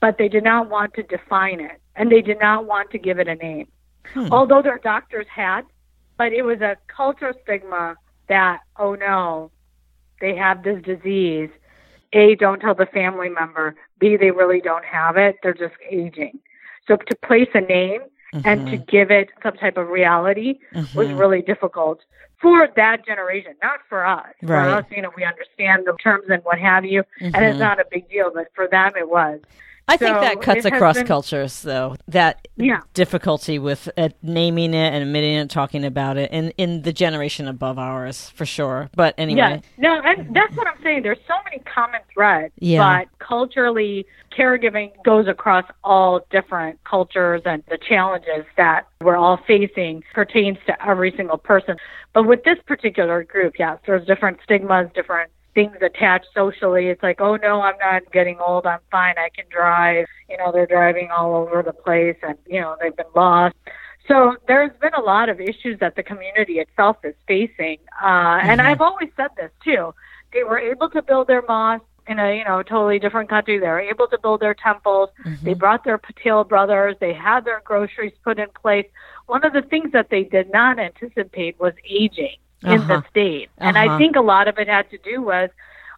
[0.00, 3.18] but they did not want to define it, and they did not want to give
[3.18, 3.68] it a name.
[4.14, 4.32] Hmm.
[4.32, 5.66] Although their doctors had,
[6.16, 7.96] but it was a cultural stigma
[8.28, 9.50] that, oh no,
[10.22, 11.50] they have this disease.
[12.12, 13.74] A, don't tell the family member.
[13.98, 15.36] B, they really don't have it.
[15.42, 16.40] They're just aging.
[16.86, 18.02] So to place a name
[18.44, 20.58] and to give it some type of reality
[20.94, 21.18] was Mhm.
[21.18, 22.00] really difficult
[22.40, 24.26] for that generation, not for us.
[24.42, 24.64] Right.
[24.64, 27.60] For us, you know, we understand the terms and what have you, and it's Mhm.
[27.60, 29.40] not a big deal, but for them it was.
[29.90, 31.96] I think that cuts across been- cultures, though.
[32.08, 32.80] That Yeah.
[32.94, 37.48] difficulty with uh, naming it and admitting it, talking about it, in in the generation
[37.48, 38.88] above ours, for sure.
[38.94, 41.02] But anyway, Yeah, no, and that's what I'm saying.
[41.02, 43.00] There's so many common threads, Yeah.
[43.00, 50.02] but culturally, caregiving goes across all different cultures, and the challenges that we're all facing
[50.14, 51.76] pertains to every single person.
[52.12, 56.86] But with this particular group, yes, there's different stigmas, different things attached socially.
[56.86, 58.66] It's like, oh no, I'm not getting old.
[58.66, 59.14] I'm fine.
[59.18, 60.06] I can drive.
[60.28, 63.54] You know, they're driving all over the place, and you know, they've been lost.
[64.08, 68.60] So there's been a lot of issues that the community itself is facing, uh, and
[68.60, 69.94] I've always said this too.
[70.32, 73.58] They were able to build their mosques in a you know totally different country.
[73.58, 75.10] They were able to build their temples.
[75.42, 76.96] They brought their Patel brothers.
[77.00, 78.86] They had their groceries put in place.
[79.26, 83.00] One of the things that they did not anticipate was aging in Uh-huh.
[83.00, 83.94] the state, and Uh-huh.
[83.94, 85.50] I think a lot of it had to do with,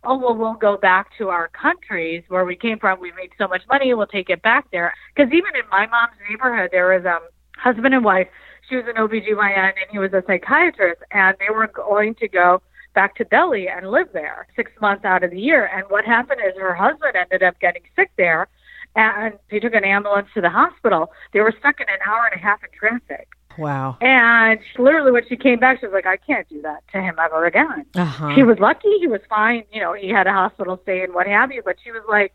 [0.04, 3.00] oh well we'll go back to our countries where we came from.
[3.00, 3.92] We made so much money.
[3.94, 4.92] We'll take it back there.
[5.14, 7.22] Because even in my mom's neighborhood there was um
[7.56, 8.28] husband and wife.
[8.68, 11.02] She was an OBGYN and he was a psychiatrist.
[11.10, 12.62] And they were going to go
[12.94, 15.66] back to Delhi and live there six months out of the year.
[15.66, 18.48] And what happened is her husband ended up getting sick there.
[18.96, 21.12] And he took an ambulance to the hospital.
[21.32, 23.96] They were stuck in an hour and a half in traffic wow.
[24.00, 27.00] and she, literally when she came back she was like I can't do that to
[27.00, 27.86] him ever again.
[27.94, 28.28] Uh-huh.
[28.30, 28.98] he was lucky.
[28.98, 29.64] He was fine.
[29.72, 31.62] You know he had a hospital stay and what have you.
[31.64, 32.32] But she was like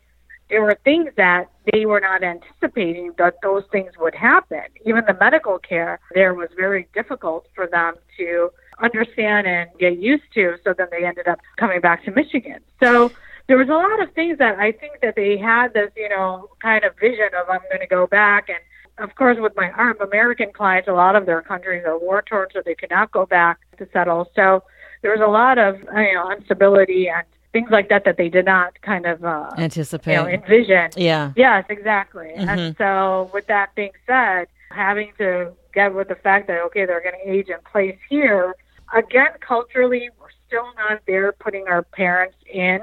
[0.50, 4.62] there were things that they were not anticipating that those things would happen.
[4.86, 8.50] Even the medical care there was very difficult for them to
[8.82, 10.56] understand and get used to.
[10.64, 12.60] So then they ended up coming back to michigan.
[12.82, 13.10] So
[13.48, 16.48] there was a lot of things that i think that they had this you know
[16.60, 18.58] kind of vision of i'm going to go back and
[18.98, 22.62] of course, with my American clients, a lot of their countries are war torn, so
[22.64, 24.30] they cannot go back to settle.
[24.34, 24.62] So
[25.02, 28.44] there was a lot of you know instability and things like that that they did
[28.44, 30.12] not kind of uh, Anticipate.
[30.12, 30.90] you know envision.
[30.96, 31.32] yeah.
[31.36, 32.32] Yes, exactly.
[32.36, 32.48] Mhm.
[32.48, 37.00] And so, with that being said, having to get with the fact that okay, they're
[37.02, 38.54] going to age in place here
[38.94, 39.28] again.
[39.40, 42.80] Culturally, we're still not there putting our parents in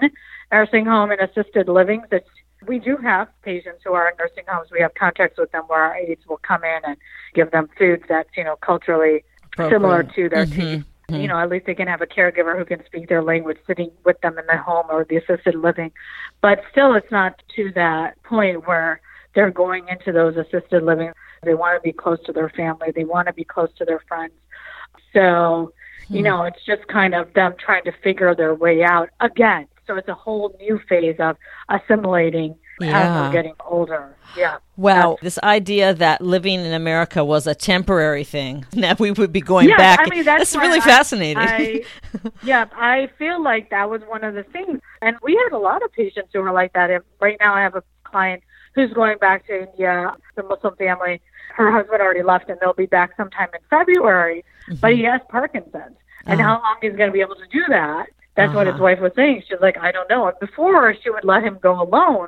[0.52, 2.04] nursing home and assisted living.
[2.12, 2.28] It's
[2.68, 4.70] we do have patients who are in nursing homes.
[4.72, 6.98] We have contracts with them where our aides will come in and
[7.34, 9.24] give them food that's you know culturally
[9.58, 10.56] similar to their Mhm.
[10.56, 10.88] taste.
[11.10, 13.92] You know, at least they can have a caregiver who can speak their language sitting
[14.04, 15.92] with them in the home or the assisted living.
[16.42, 19.02] But still, it's not to that point where
[19.36, 21.12] they're going into those assisted living.
[21.44, 22.92] They want to be close to their family.
[22.92, 24.34] They want to be close to their friends.
[25.14, 25.72] So,
[26.10, 29.68] you know, it's just kind of them trying to figure their way out again.
[29.88, 31.38] So it's a whole new phase of
[31.70, 34.16] assimilating as we're getting older.
[34.36, 34.58] Yeah.
[34.76, 39.42] Wow, this idea that living in America was a temporary thing, that we would be
[39.42, 40.00] going Yeah, back.
[40.02, 41.38] I mean, that's really I- fascinating.
[41.38, 41.84] I,
[42.44, 44.82] yeah, I feel like that was one of the things.
[45.02, 46.90] And we had a lot of patients who were like that.
[46.90, 48.44] If right now I have a client
[48.74, 51.22] who's going back to India, the Muslim family.
[51.56, 54.44] Her husband already left, and they'll be back sometime in February.
[54.68, 54.98] But mm-hmm.
[54.98, 55.96] he has Parkinson's,
[56.26, 56.44] and oh.
[56.44, 58.08] how long he's going to be able to do that?
[58.36, 58.84] That's what his Uh-huh.
[58.84, 59.44] wife was saying.
[59.48, 60.28] She's like, I don't know.
[60.28, 62.28] And before she would let him go alone,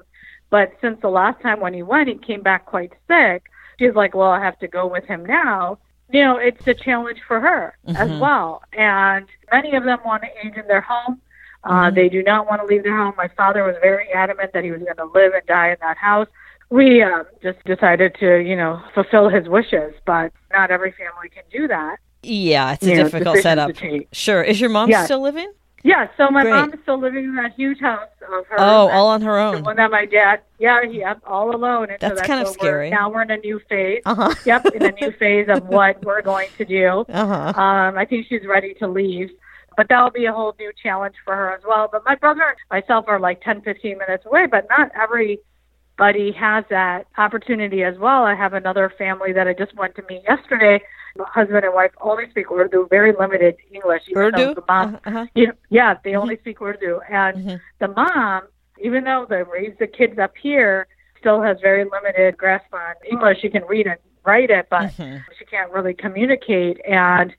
[0.49, 3.43] but since the last time when he went, he came back quite sick.
[3.79, 5.79] She's like, well, I have to go with him now.
[6.09, 8.63] You know, it's a challenge for her as well.
[8.71, 11.21] And many of them want to age in their home.
[11.65, 13.13] Uh, They do not want to leave their home.
[13.17, 15.97] My father was very adamant that he was going to live and die in that
[15.97, 16.27] house.
[16.69, 21.43] We uh, just decided to, you know, fulfill his wishes, but not every family can
[21.51, 21.97] do that.
[22.23, 24.05] yeah, it's a you difficult decisions setup.
[24.13, 24.41] Sure.
[24.43, 25.03] Is your mom Yeah.
[25.05, 25.51] still living?
[25.87, 26.51] Yeah, so my Great.
[26.51, 28.55] mom is still living in that huge house of her.
[28.59, 29.55] Oh, all on her own.
[29.55, 31.89] the one that my dad, yeah, yep, all alone.
[31.89, 32.89] And so That's that's kind of what we're- scary.
[32.89, 34.01] Now we're in a new phase.
[34.05, 34.33] Uh-huh.
[34.45, 37.05] Yep, in a new phase of what we're going to do.
[37.07, 37.61] Uh-huh.
[37.61, 39.29] Um, I think she's ready to leave.
[39.77, 41.87] But that'll be a whole new challenge for her as well.
[41.91, 46.65] But my brother and myself are like 10, 15 minutes away, but not everybody has
[46.69, 48.23] that opportunity as well.
[48.23, 50.81] I have another family that I just went to meet yesterday.
[51.25, 54.03] Husband and wife only speak Urdu, very limited English.
[54.15, 54.53] Urdu?
[54.55, 55.25] The mom, Uh-huh.
[55.35, 57.01] you know, yeah, they only speak Urdu.
[57.09, 57.61] And Mhm.
[57.79, 58.43] the mom,
[58.79, 60.87] even though they raised the kids up here,
[61.19, 63.39] still has very limited grasp on English.
[63.39, 65.23] She can read and write it, but Mhm.
[65.37, 66.79] she can't really communicate.
[66.85, 67.33] And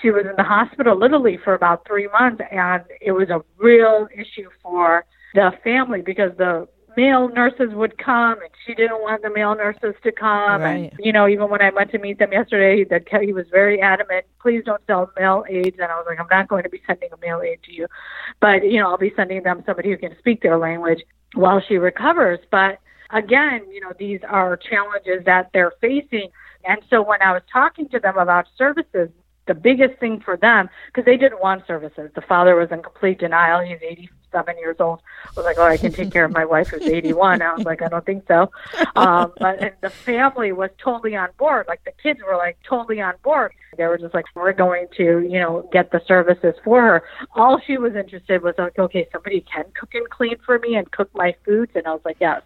[0.00, 4.08] she was in the hospital literally for about three months, and it was a real
[4.14, 9.30] issue for the family because the male nurses would come and she didn't want the
[9.30, 10.62] male nurses to come.
[10.62, 10.92] Right.
[10.92, 13.80] and you know even when i went to meet them yesterday that he was very
[13.80, 16.80] adamant please don't sell male aides and i was like i'm not going to be
[16.86, 17.86] sending a male aide to you.
[18.40, 21.02] But you know i'll be sending them somebody who can speak their language
[21.34, 22.40] while she recovers.
[22.50, 22.78] But
[23.10, 26.28] again you know these are challenges that they're facing.
[26.64, 29.10] And so when i was talking to them about services
[29.46, 32.10] the biggest thing for them because they didn't want services.
[32.14, 33.60] The father was in complete denial.
[33.60, 35.00] He's 87 years old.
[35.24, 37.64] I was like oh i can take care of my wife who's 81 i was
[37.64, 38.50] like i don't think so.
[38.96, 41.66] Um but and the family was totally on board.
[41.68, 43.52] Like the kids were like totally on board.
[43.76, 47.02] They were just like we're going to you know get the services for her.
[47.34, 50.90] All she was interested was like okay somebody can cook and clean for me and
[50.90, 51.72] cook my foods?
[51.74, 52.42] And i was like yes.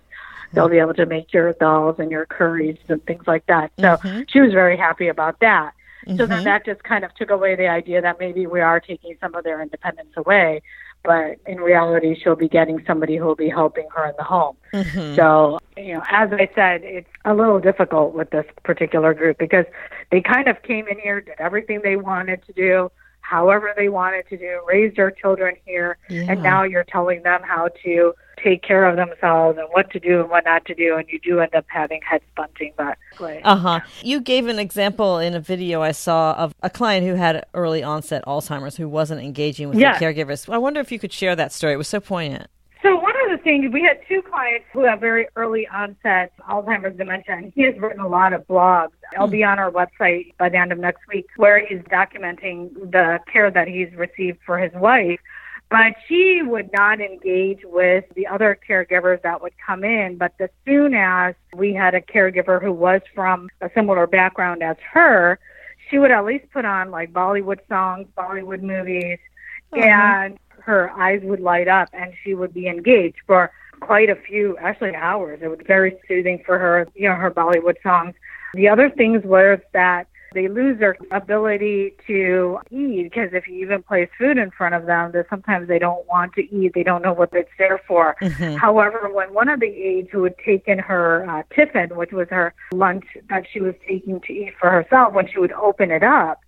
[0.54, 3.70] They'll be able to make your dals and your curries and things like that.
[3.78, 3.98] So
[4.28, 5.74] she was very happy about that.
[6.16, 9.16] So then that just kind of took away the idea that maybe we are taking
[9.20, 10.62] some of their independence away.
[11.08, 14.58] But in reality, she'll be getting somebody who will be helping her in the home.
[14.74, 15.14] Mm-hmm.
[15.16, 19.64] So, you know, as I said, it's a little difficult with this particular group because
[20.12, 22.90] they kind of came in here, did everything they wanted to do,
[23.28, 26.26] however they wanted to do, raised their children here, Yeah.
[26.30, 30.20] and now you're telling them how to take care of themselves and what to do
[30.20, 32.72] and what not to do, and you do end up having head bunting.
[32.76, 32.96] But
[33.44, 33.80] Uh huh.
[34.02, 37.82] You gave an example in a video I saw of a client who had early
[37.82, 39.98] onset Alzheimer's who wasn't engaging with Yeah.
[39.98, 40.48] the caregivers.
[40.52, 41.74] I wonder if you could share that story.
[41.74, 42.46] It was so poignant.
[43.28, 47.52] Of the things we had two clients who have very early onset Alzheimer's dementia, and
[47.54, 48.92] he has written a lot of blogs.
[49.18, 49.32] I'll hmm.
[49.32, 53.50] be on our website by the end of next week where he's documenting the care
[53.50, 55.20] that he's received for his wife.
[55.70, 60.16] But she would not engage with the other caregivers that would come in.
[60.16, 64.76] But as soon as we had a caregiver who was from a similar background as
[64.90, 65.38] her,
[65.90, 69.18] she would at least put on like Bollywood songs, Bollywood movies,
[69.74, 69.84] uh-huh.
[69.84, 73.50] and her eyes would light up and she would be engaged for
[73.80, 75.40] quite a few, actually hours.
[75.42, 78.14] It was very soothing for her, you know, her Bollywood songs.
[78.52, 83.82] The other things was that they lose their ability to eat because if you even
[83.82, 86.72] place food in front of them, that sometimes they don't want to eat.
[86.74, 88.14] They don't know what it's there for.
[88.60, 92.52] However, when one of the aides who had taken her uh, tiffin, which was her
[92.72, 96.40] lunch that she was taking to eat for herself, when she would open it up,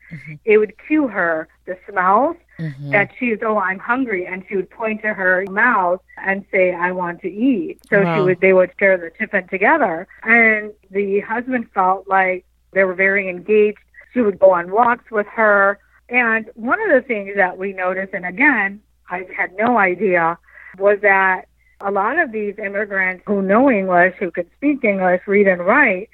[0.44, 2.90] it would cue her the smells Mm-hmm.
[2.90, 6.92] that she's, oh, I'm hungry, and she would point to her mouth and say, I
[6.92, 7.80] want to eat.
[7.88, 12.84] So she would, they would share the tiffin together, and the husband felt like they
[12.84, 13.78] were very engaged.
[14.12, 15.78] She would go on walks with her,
[16.10, 20.38] and one of the things that we noticed, and again, I had no idea,
[20.78, 21.46] was that
[21.80, 26.10] a lot of these immigrants who know English, who can speak English, read and write,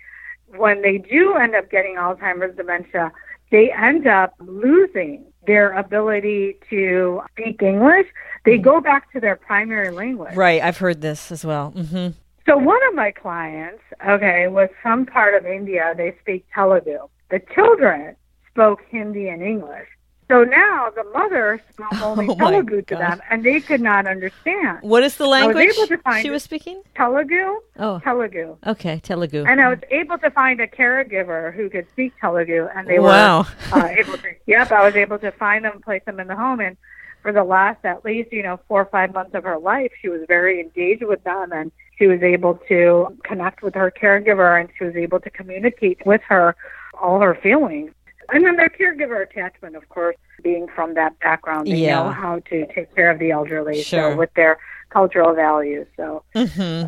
[0.55, 3.11] when they do end up getting Alzheimer's dementia,
[3.51, 8.07] they end up losing their ability to speak English.
[8.45, 10.35] They go back to their primary language.
[10.35, 10.63] Right.
[10.63, 11.71] I've heard this as well.
[11.71, 12.09] hmm
[12.47, 15.95] So one of my clients, okay, was from part of India.
[15.97, 16.99] They speak Telugu.
[17.31, 18.15] The children
[18.51, 19.89] spoke Hindi and English.
[20.29, 24.79] So now the mother spoke only Oh Telugu to them, and they could not understand.
[24.83, 25.69] What is the language
[26.03, 26.83] find she was speaking?
[26.97, 28.57] Telugu, Oh, Telugu.
[28.67, 28.99] okay.
[29.01, 29.45] Telugu.
[29.47, 33.47] And I was able to find a caregiver who could speak Telugu, and they Wow.
[33.73, 34.29] were uh, able to.
[34.47, 36.77] Yep, I was able to find them, place them in the home, and
[37.23, 40.09] for the last at least you know four or five months of her life, she
[40.09, 44.69] was very engaged with them, and she was able to connect with her caregiver, and
[44.77, 46.57] she was able to communicate with her
[47.01, 47.91] all her feelings.
[48.31, 52.03] And then their caregiver attachment, of course, being from that background, they Yeah.
[52.05, 54.13] know how to take care of the elderly, Sure.
[54.13, 54.59] so with their
[54.91, 55.87] cultural values.
[55.97, 56.85] So hmm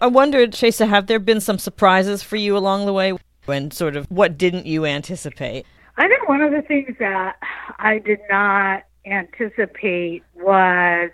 [0.00, 3.14] I wondered, Shaista, have there been some surprises for you along the way?
[3.48, 5.66] And sort of what didn't you anticipate?
[5.96, 7.36] I think one of the things that
[7.78, 11.10] I did not anticipate was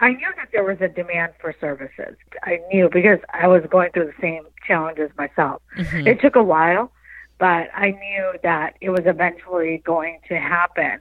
[0.00, 2.14] I knew that there was a demand for services.
[2.44, 5.60] I knew because I was going through the same challenges myself.
[5.76, 6.92] It took a while,
[7.38, 10.98] but I knew that it was eventually going to happen.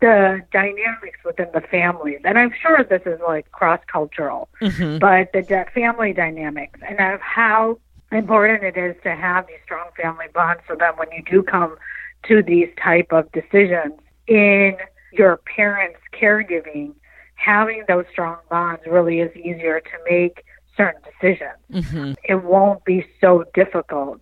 [0.00, 2.20] the dynamics within the families.
[2.24, 4.98] And I'm sure this is like cross cultural, Mm-hmm.
[4.98, 7.78] but the de- family dynamics and of how
[8.12, 11.76] important it is to have these strong family bonds so that when you do come
[12.28, 13.94] to these type of decisions
[14.28, 14.76] in
[15.12, 16.94] your parents' caregiving,
[17.34, 20.44] having those strong bonds really is easier to make
[20.76, 21.58] certain decisions.
[21.72, 22.12] Mm-hmm.
[22.22, 24.20] It won't be so difficult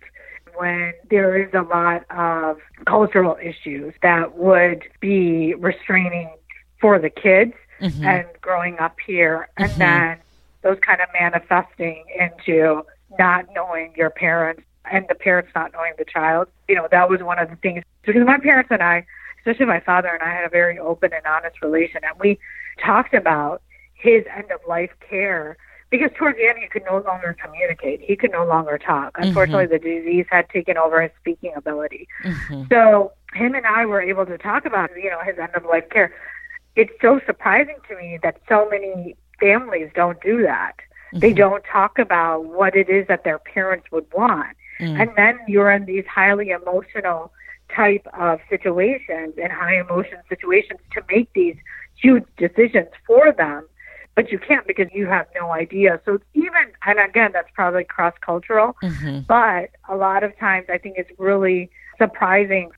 [0.57, 6.33] when there is a lot of cultural issues that would be restraining
[6.81, 8.05] for the kids Mm-hmm.
[8.05, 10.17] and growing up here and then
[10.63, 12.83] those kind of manifesting into
[13.19, 16.47] not knowing your parents and the parents not knowing the child.
[16.67, 19.05] You know, that was one of the things because my parents and I,
[19.37, 22.39] especially my father and I had a very open and honest relation and we
[22.83, 23.61] talked about
[23.93, 25.55] his end of life care
[25.89, 28.01] because towards the end he could no longer communicate.
[28.01, 29.13] He could no longer talk.
[29.13, 29.29] Mm-hmm.
[29.29, 32.07] Unfortunately the disease had taken over his speaking ability.
[32.23, 32.63] Mm-hmm.
[32.69, 35.89] So him and I were able to talk about, you know, his end of life
[35.89, 36.13] care.
[36.75, 40.73] It's so surprising to me that so many families don't do that.
[41.13, 41.37] They mm-hmm.
[41.37, 44.55] don't talk about what it is that their parents would want.
[44.79, 45.01] Mm.
[45.01, 47.31] And then you're in these highly emotional
[47.73, 51.55] type of situations and high emotion situations to make these
[51.95, 53.67] huge decisions for them.
[54.17, 56.01] But you can't because you have no idea.
[56.03, 59.19] So even, and again, that's probably cross cultural, Mm-hmm.
[59.27, 62.71] but a lot of times I think it's really surprising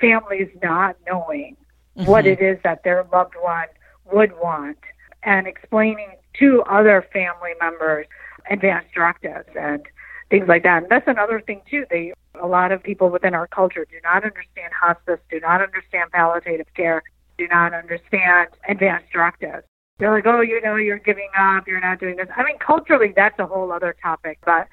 [0.00, 1.56] families not knowing
[1.94, 3.66] what it is that their loved one
[4.12, 4.78] would want
[5.24, 8.06] and explaining to other family members
[8.48, 9.82] advanced directives and
[10.30, 10.84] things like that.
[10.84, 11.86] And that's another thing too.
[11.90, 16.12] They a lot of people within our culture do not understand hospice, do not understand
[16.12, 17.02] palliative care,
[17.36, 19.64] do not understand advanced directives.
[19.98, 22.28] They're like, oh, you know, you're giving up, you're not doing this.
[22.36, 24.68] I mean, culturally, that's a whole other topic, but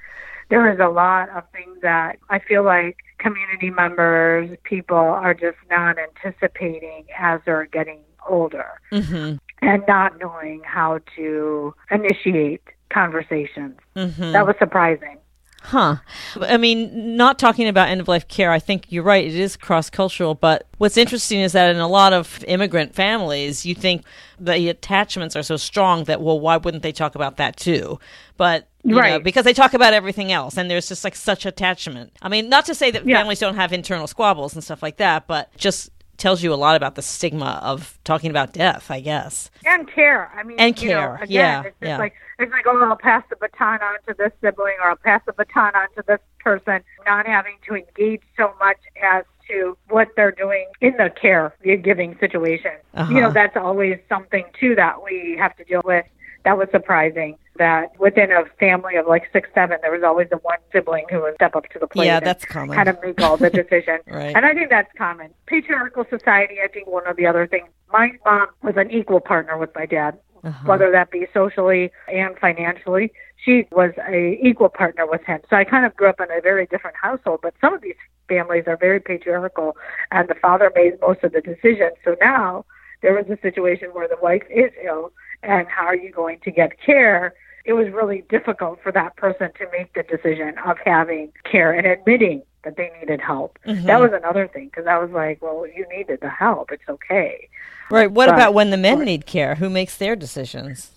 [0.49, 5.57] there is a lot of things that I feel like community members, people are just
[5.69, 9.38] not anticipating as they're getting older Mm-hmm.
[9.61, 13.80] and not knowing how to initiate conversations.
[13.95, 14.32] Mm-hmm.
[14.32, 15.17] That was surprising.
[15.68, 15.95] Huh.
[16.41, 19.26] I mean, not talking about end of life care, I think you're right.
[19.26, 20.36] It is cross cultural.
[20.36, 24.03] But what's interesting is that in a lot of immigrant families, you think
[24.39, 27.99] the attachments are so strong that, well, why wouldn't they talk about that too?
[28.38, 29.24] But, you know, Right.
[29.24, 32.11] because they talk about everything else and there's just like such attachment.
[32.22, 33.18] I mean, not to say that Yeah.
[33.18, 36.76] families don't have internal squabbles and stuff like that, but just tells you a lot
[36.76, 39.49] about the stigma of talking about death, I guess.
[39.66, 40.32] And care.
[40.36, 41.16] I mean, And you know, care.
[41.16, 41.97] again, Yeah, it's just yeah.
[41.97, 45.22] like it's like, oh, I'll pass the baton on to this sibling, or I'll pass
[45.26, 50.09] the baton on to this person, not having to engage so much as to what
[50.16, 52.72] they're doing in the care giving situation.
[52.93, 53.13] Uh-huh.
[53.13, 56.05] You know, that's always something too that we have to deal with.
[56.45, 57.37] That was surprising.
[57.57, 61.21] That within a family of like six, seven, there was always the one sibling who
[61.21, 62.05] would step up to the plate.
[62.07, 62.75] Yeah, and that's common.
[62.75, 63.99] Kind of make all the decision.
[64.07, 64.35] Right.
[64.35, 65.33] And I think that's common.
[65.47, 69.57] Patriarchal society, I think one of the other things, my mom was an equal partner
[69.57, 70.67] with my dad, Uh-huh.
[70.67, 73.11] whether that be socially and financially.
[73.43, 75.39] She was a equal partner with him.
[75.49, 77.95] So I kind of grew up in a very different household, but some of these
[78.27, 79.77] families are very patriarchal
[80.11, 81.93] and the father made most of the decisions.
[82.03, 82.65] So now
[83.01, 85.11] there was a situation where the wife is ill
[85.45, 87.33] and how are you going to get care?
[87.65, 91.87] It was really difficult for that person to make the decision of having care and
[91.87, 93.57] admitting that they needed help.
[93.65, 96.71] That was another thing because I was like, well, you needed the help.
[96.71, 97.47] It's okay.
[97.91, 98.09] Right.
[98.11, 99.55] What But- about when the men need care?
[99.55, 100.91] Who makes their decisions?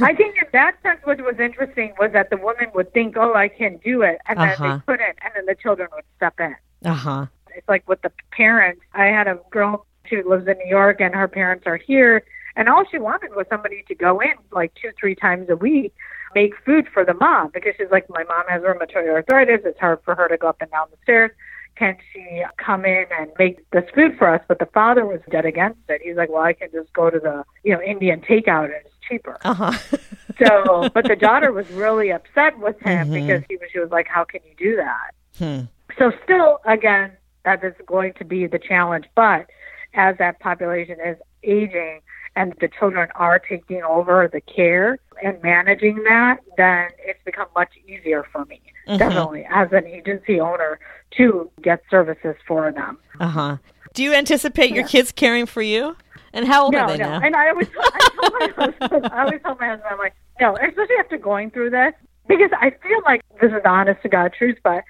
[0.00, 3.34] I think in that sense, what was interesting was that the woman would think, oh,
[3.34, 4.74] I can do it, and then Uh-huh.
[4.76, 6.54] they couldn't, and then the children would step in.
[6.84, 7.26] Uh huh.
[7.56, 8.82] It's like with the parents.
[8.92, 12.22] I had a girl who lives in New York, and her parents are here,
[12.56, 15.94] and all she wanted was somebody to go in like two, three times a week,
[16.34, 19.60] make food for the mom because she's like, my mom has rheumatoid arthritis.
[19.64, 21.30] It's hard for her to go up and down the stairs.
[21.76, 24.40] Can she come in and make this food for us?
[24.46, 26.02] But the father was dead against it.
[26.04, 28.94] He's like, well, I can just go to the you know Indian takeout and it's
[29.08, 29.38] cheaper.
[29.42, 29.72] Uh huh.
[30.44, 34.08] So, but the daughter was really upset with him because he was, she was like,
[34.08, 35.66] "How can you do that?" Hmm.
[35.96, 37.12] So, still, again,
[37.44, 39.04] that is going to be the challenge.
[39.14, 39.46] But
[39.94, 42.00] as that population is aging
[42.36, 47.70] and the children are taking over the care and managing that, then it's become much
[47.86, 50.78] easier for me, definitely, as an agency owner,
[51.16, 52.98] to get services for them.
[53.20, 53.56] Uh huh.
[53.92, 55.96] Do you anticipate your kids caring for you?
[56.32, 57.10] And how old no, are they no.
[57.10, 57.20] now?
[57.24, 58.48] And I always, I told my
[58.80, 61.92] husband, I always tell my husband, I'm like, no, especially after going through this,
[62.26, 64.82] because I feel like this is the honest to God truth, but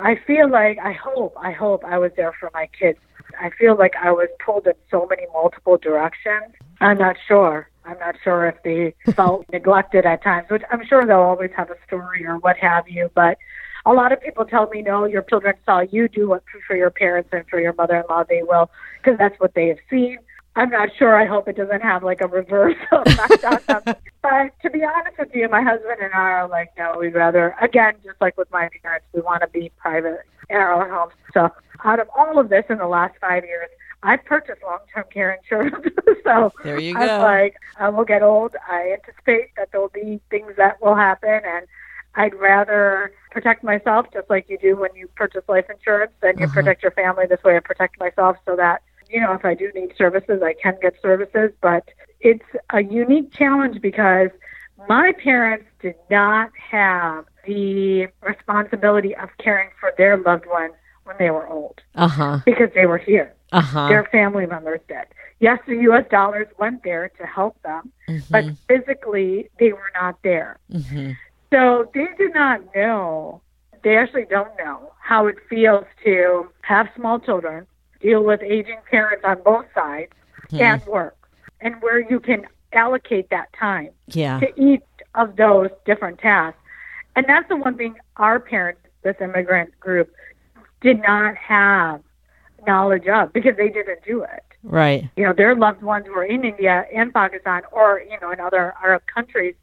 [0.00, 2.98] I feel like I hope, I hope I was there for my kids.
[3.40, 6.54] I feel like I was pulled in so many multiple directions.
[6.80, 7.68] I'm not sure.
[7.84, 11.70] I'm not sure if they felt neglected at times, which I'm sure they'll always have
[11.70, 13.38] a story or what have you, but
[13.86, 16.90] a lot of people tell me, no, your children saw you do what for your
[16.90, 18.68] parents and for your mother-in-law they will,
[18.98, 20.18] because that's what they have seen.
[20.56, 21.14] I'm not sure.
[21.14, 23.94] I hope it doesn't have like a reverse effect on them.
[24.22, 27.54] But to be honest with you, my husband and I are like, no, we'd rather,
[27.60, 31.12] again, just like with my parents, we want to be private in our own homes.
[31.32, 31.50] So
[31.86, 33.68] out of all of this in the last five years,
[34.02, 35.76] I've purchased long-term care insurance.
[36.24, 37.18] so There you I'm go.
[37.22, 38.54] like, I will get old.
[38.68, 41.66] I anticipate that there will be things that will happen, and
[42.14, 46.12] I'd rather protect myself just like you do when you purchase life insurance.
[46.20, 46.54] Then you Uh-huh.
[46.54, 47.26] protect your family.
[47.26, 50.54] This way, I protect myself so that you know if I do need services, I
[50.54, 51.52] can get services.
[51.60, 51.84] But
[52.20, 54.30] it's a unique challenge because
[54.88, 60.74] my parents did not have the responsibility of caring for their loved ones
[61.06, 62.38] when they were old Uh huh.
[62.44, 63.32] because they were here.
[63.52, 63.88] Uh huh.
[63.88, 65.06] Their family members did.
[65.38, 66.04] Yes, the U.S.
[66.10, 67.92] dollars went there to help them,
[68.30, 70.58] but physically they were not there.
[70.70, 71.12] hmm
[71.52, 73.40] So they do not know,
[73.84, 77.66] they actually don't know how it feels to have small children,
[78.00, 80.12] deal with aging parents on both sides,
[80.52, 81.16] and work,
[81.60, 84.40] and where you can allocate that time Yeah.
[84.40, 84.82] to each
[85.14, 86.58] of those different tasks.
[87.14, 90.12] And that's the one thing our parents, this immigrant group,
[90.86, 92.00] did not have
[92.66, 95.08] knowledge of because they didn't do it Right.
[95.16, 98.74] you know, their loved ones were in India and Pakistan or, you know, in other
[98.82, 99.54] Arab countries.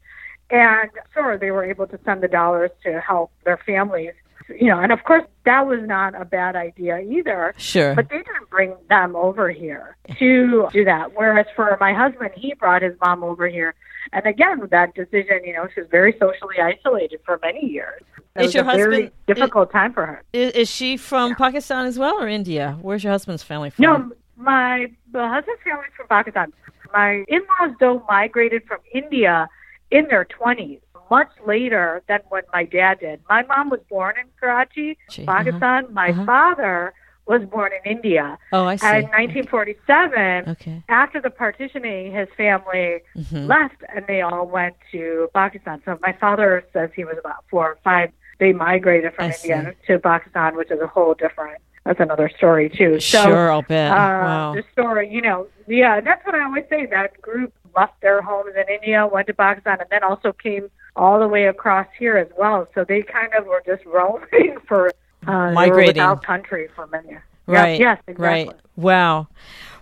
[0.50, 4.12] And sure, they were able to send the dollars to help their families,
[4.48, 7.54] you know, and of course that was not a bad idea either.
[7.56, 7.94] Sure.
[7.94, 11.14] But they didn't bring them over here to do that.
[11.14, 13.74] Whereas for my husband, he brought his mom over here.
[14.12, 18.02] And again, that decision, you know, she was very socially isolated for many years.
[18.36, 20.22] It Is was your a very husband- difficult time for her.
[20.32, 22.76] Is, is she from Pakistan as well or India?
[22.82, 23.82] Where's your husband's family from?
[23.82, 26.52] No, my husband's family's from Pakistan.
[26.92, 29.48] My in-laws though migrated from India
[29.90, 30.80] in their twenties,
[31.14, 33.20] much later than when my dad did.
[33.28, 35.80] My mom was born in Karachi, Gee, Pakistan.
[35.92, 36.24] My uh-huh.
[36.26, 36.92] father
[37.26, 38.36] was born in India.
[38.52, 38.86] Oh, I see.
[38.86, 40.82] And in 1947, Okay.
[40.88, 43.46] after the partitioning, his family Mhm.
[43.54, 45.80] left and they all went to Pakistan.
[45.84, 48.10] So my father says he was about four or five.
[48.40, 51.58] They migrated from I India to Pakistan, which is a whole different.
[51.86, 52.92] That's another story too.
[52.98, 53.92] So, sure, I'll bet.
[53.92, 54.54] uh, wow.
[54.58, 56.86] the story, you know, yeah, that's what I always say.
[56.86, 61.18] That group left their homes in India, went to Pakistan, and then also came all
[61.18, 62.68] the way across here as well.
[62.74, 64.90] So they kind of were just roaming for
[65.26, 65.88] uh, Migrating.
[65.94, 67.10] without country for many.
[67.12, 67.78] Yeah, Right.
[67.80, 68.24] yes, exactly.
[68.24, 68.50] Right.
[68.76, 69.28] Wow.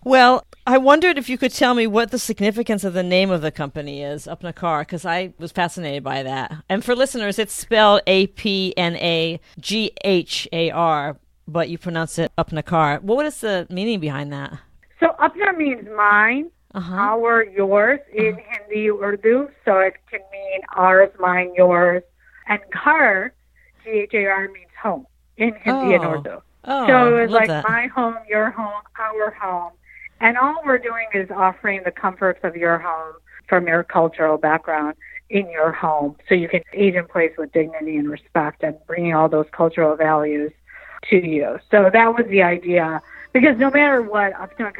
[0.04, 3.40] Well, I wondered if you could tell me what the significance of the name of
[3.40, 6.52] the company is, Apna Ghar, because I was fascinated by that.
[6.68, 11.78] And for listeners, it's spelled A P N A G H A R, but you
[11.78, 12.98] pronounce it Apna Ghar.
[13.00, 14.58] What is the meaning behind that?
[14.98, 16.94] So Apna means mine, Uh-huh.
[16.94, 19.48] our, yours in Hindi, Urdu.
[19.64, 22.02] So it can mean ours, mine, yours.
[22.48, 23.32] And Ghar,
[23.84, 25.06] G H A R means home
[25.36, 26.12] in Hindi and Oh.
[26.14, 26.42] Urdu.
[26.64, 27.68] Oh, So it's love like that.
[27.68, 29.72] my home, your home, our home.
[30.20, 33.14] And all we're doing is offering the comforts of your home
[33.48, 34.94] from your cultural background
[35.30, 39.14] in your home so you can age in place with dignity and respect and bringing
[39.14, 40.52] all those cultural values
[41.10, 41.58] to you.
[41.70, 43.02] So that was the idea.
[43.32, 44.72] Because no matter what, Uptown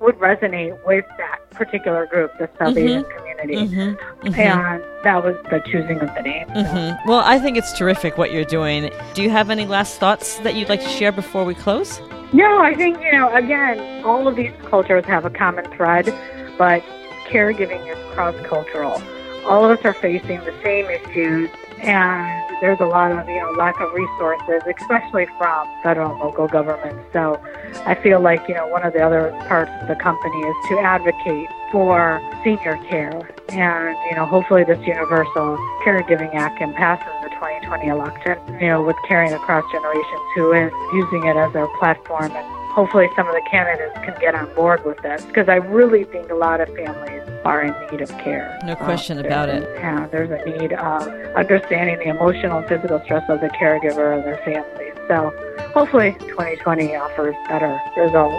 [0.00, 3.56] would resonate with that particular group, the South Asian community.
[3.56, 4.38] Mhm, mhm.
[4.38, 6.46] And that was the choosing of the name.
[6.54, 6.62] So.
[6.62, 8.90] hmm Well, I think it's terrific what you're doing.
[9.14, 12.00] Do you have any last thoughts that you'd like to share before we close?
[12.32, 16.14] No, I think, you know, again, all of these cultures have a common thread,
[16.56, 16.82] but
[17.28, 19.02] caregiving is cross cultural.
[19.46, 21.50] All of us are facing the same issues,
[21.82, 26.46] and there's a lot of, you know, lack of resources, especially from federal and local
[26.46, 27.00] governments.
[27.12, 27.40] So
[27.86, 30.78] I feel like, you know, one of the other parts of the company is to
[30.80, 33.30] advocate for senior care.
[33.48, 38.68] And, you know, hopefully this Universal Caregiving Act can pass in the 2020 election, you
[38.68, 42.30] know, with Caring Across Generations, who is using it as their platform.
[42.32, 46.04] And hopefully some of the candidates can get on board with this because I really
[46.04, 48.58] think a lot of families are in need of care.
[48.64, 49.68] No Uh, question there's about it.
[49.76, 51.06] Yeah, there's a need of
[51.36, 54.92] understanding the emotional and physical stress of the caregiver and their family.
[55.08, 55.32] So
[55.74, 58.36] hopefully 2020 offers better results.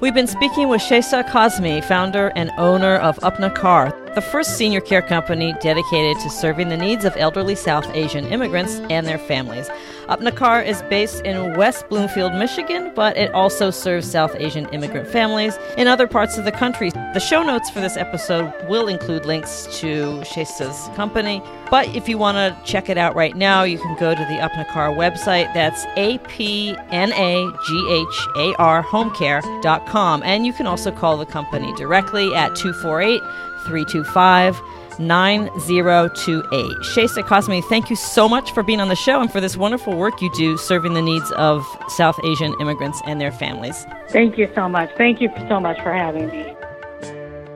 [0.00, 4.80] We've been speaking with Shaista Kazmi, founder and owner of Apna Ghar, the first senior
[4.80, 9.68] care company dedicated to serving the needs of elderly South Asian immigrants and their families.
[10.08, 15.08] Apna Ghar is based in West Bloomfield, Michigan, but it also serves South Asian immigrant
[15.08, 16.90] families in other parts of the country.
[16.90, 22.18] The show notes for this episode will include links to Shaista's company, but if you
[22.18, 25.52] want to check it out right now, you can go to the Apna Ghar website.
[25.54, 30.22] That's A P N A G H A R homecare.com.
[30.24, 33.22] And you can also call the company directly at 248
[33.66, 34.60] 325
[34.98, 36.52] 9028.
[36.82, 39.96] Shaista Kazmi, thank you so much for being on the show and for this wonderful
[39.96, 43.86] work you do serving the needs of South Asian immigrants and their families.
[44.10, 44.90] Thank you so much.
[44.96, 46.54] Thank you so much for having me.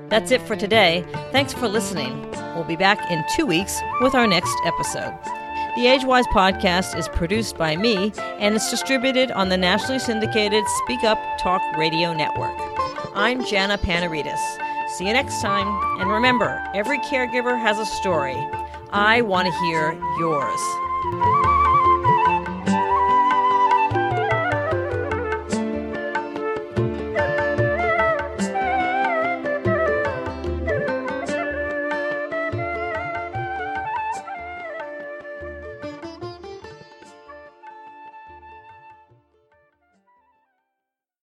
[0.08, 1.04] That's it for today.
[1.32, 2.30] Thanks for listening.
[2.54, 5.12] We'll be back in two weeks with our next episode.
[5.76, 11.04] The Agewyz podcast is produced by me and it's distributed on the nationally syndicated Speak
[11.04, 12.56] Up Talk Radio Network.
[13.14, 14.65] I'm Jana Panarites.
[14.88, 15.66] See you next time.
[16.00, 18.36] And remember, every caregiver has a story.
[18.92, 21.55] I want to hear yours.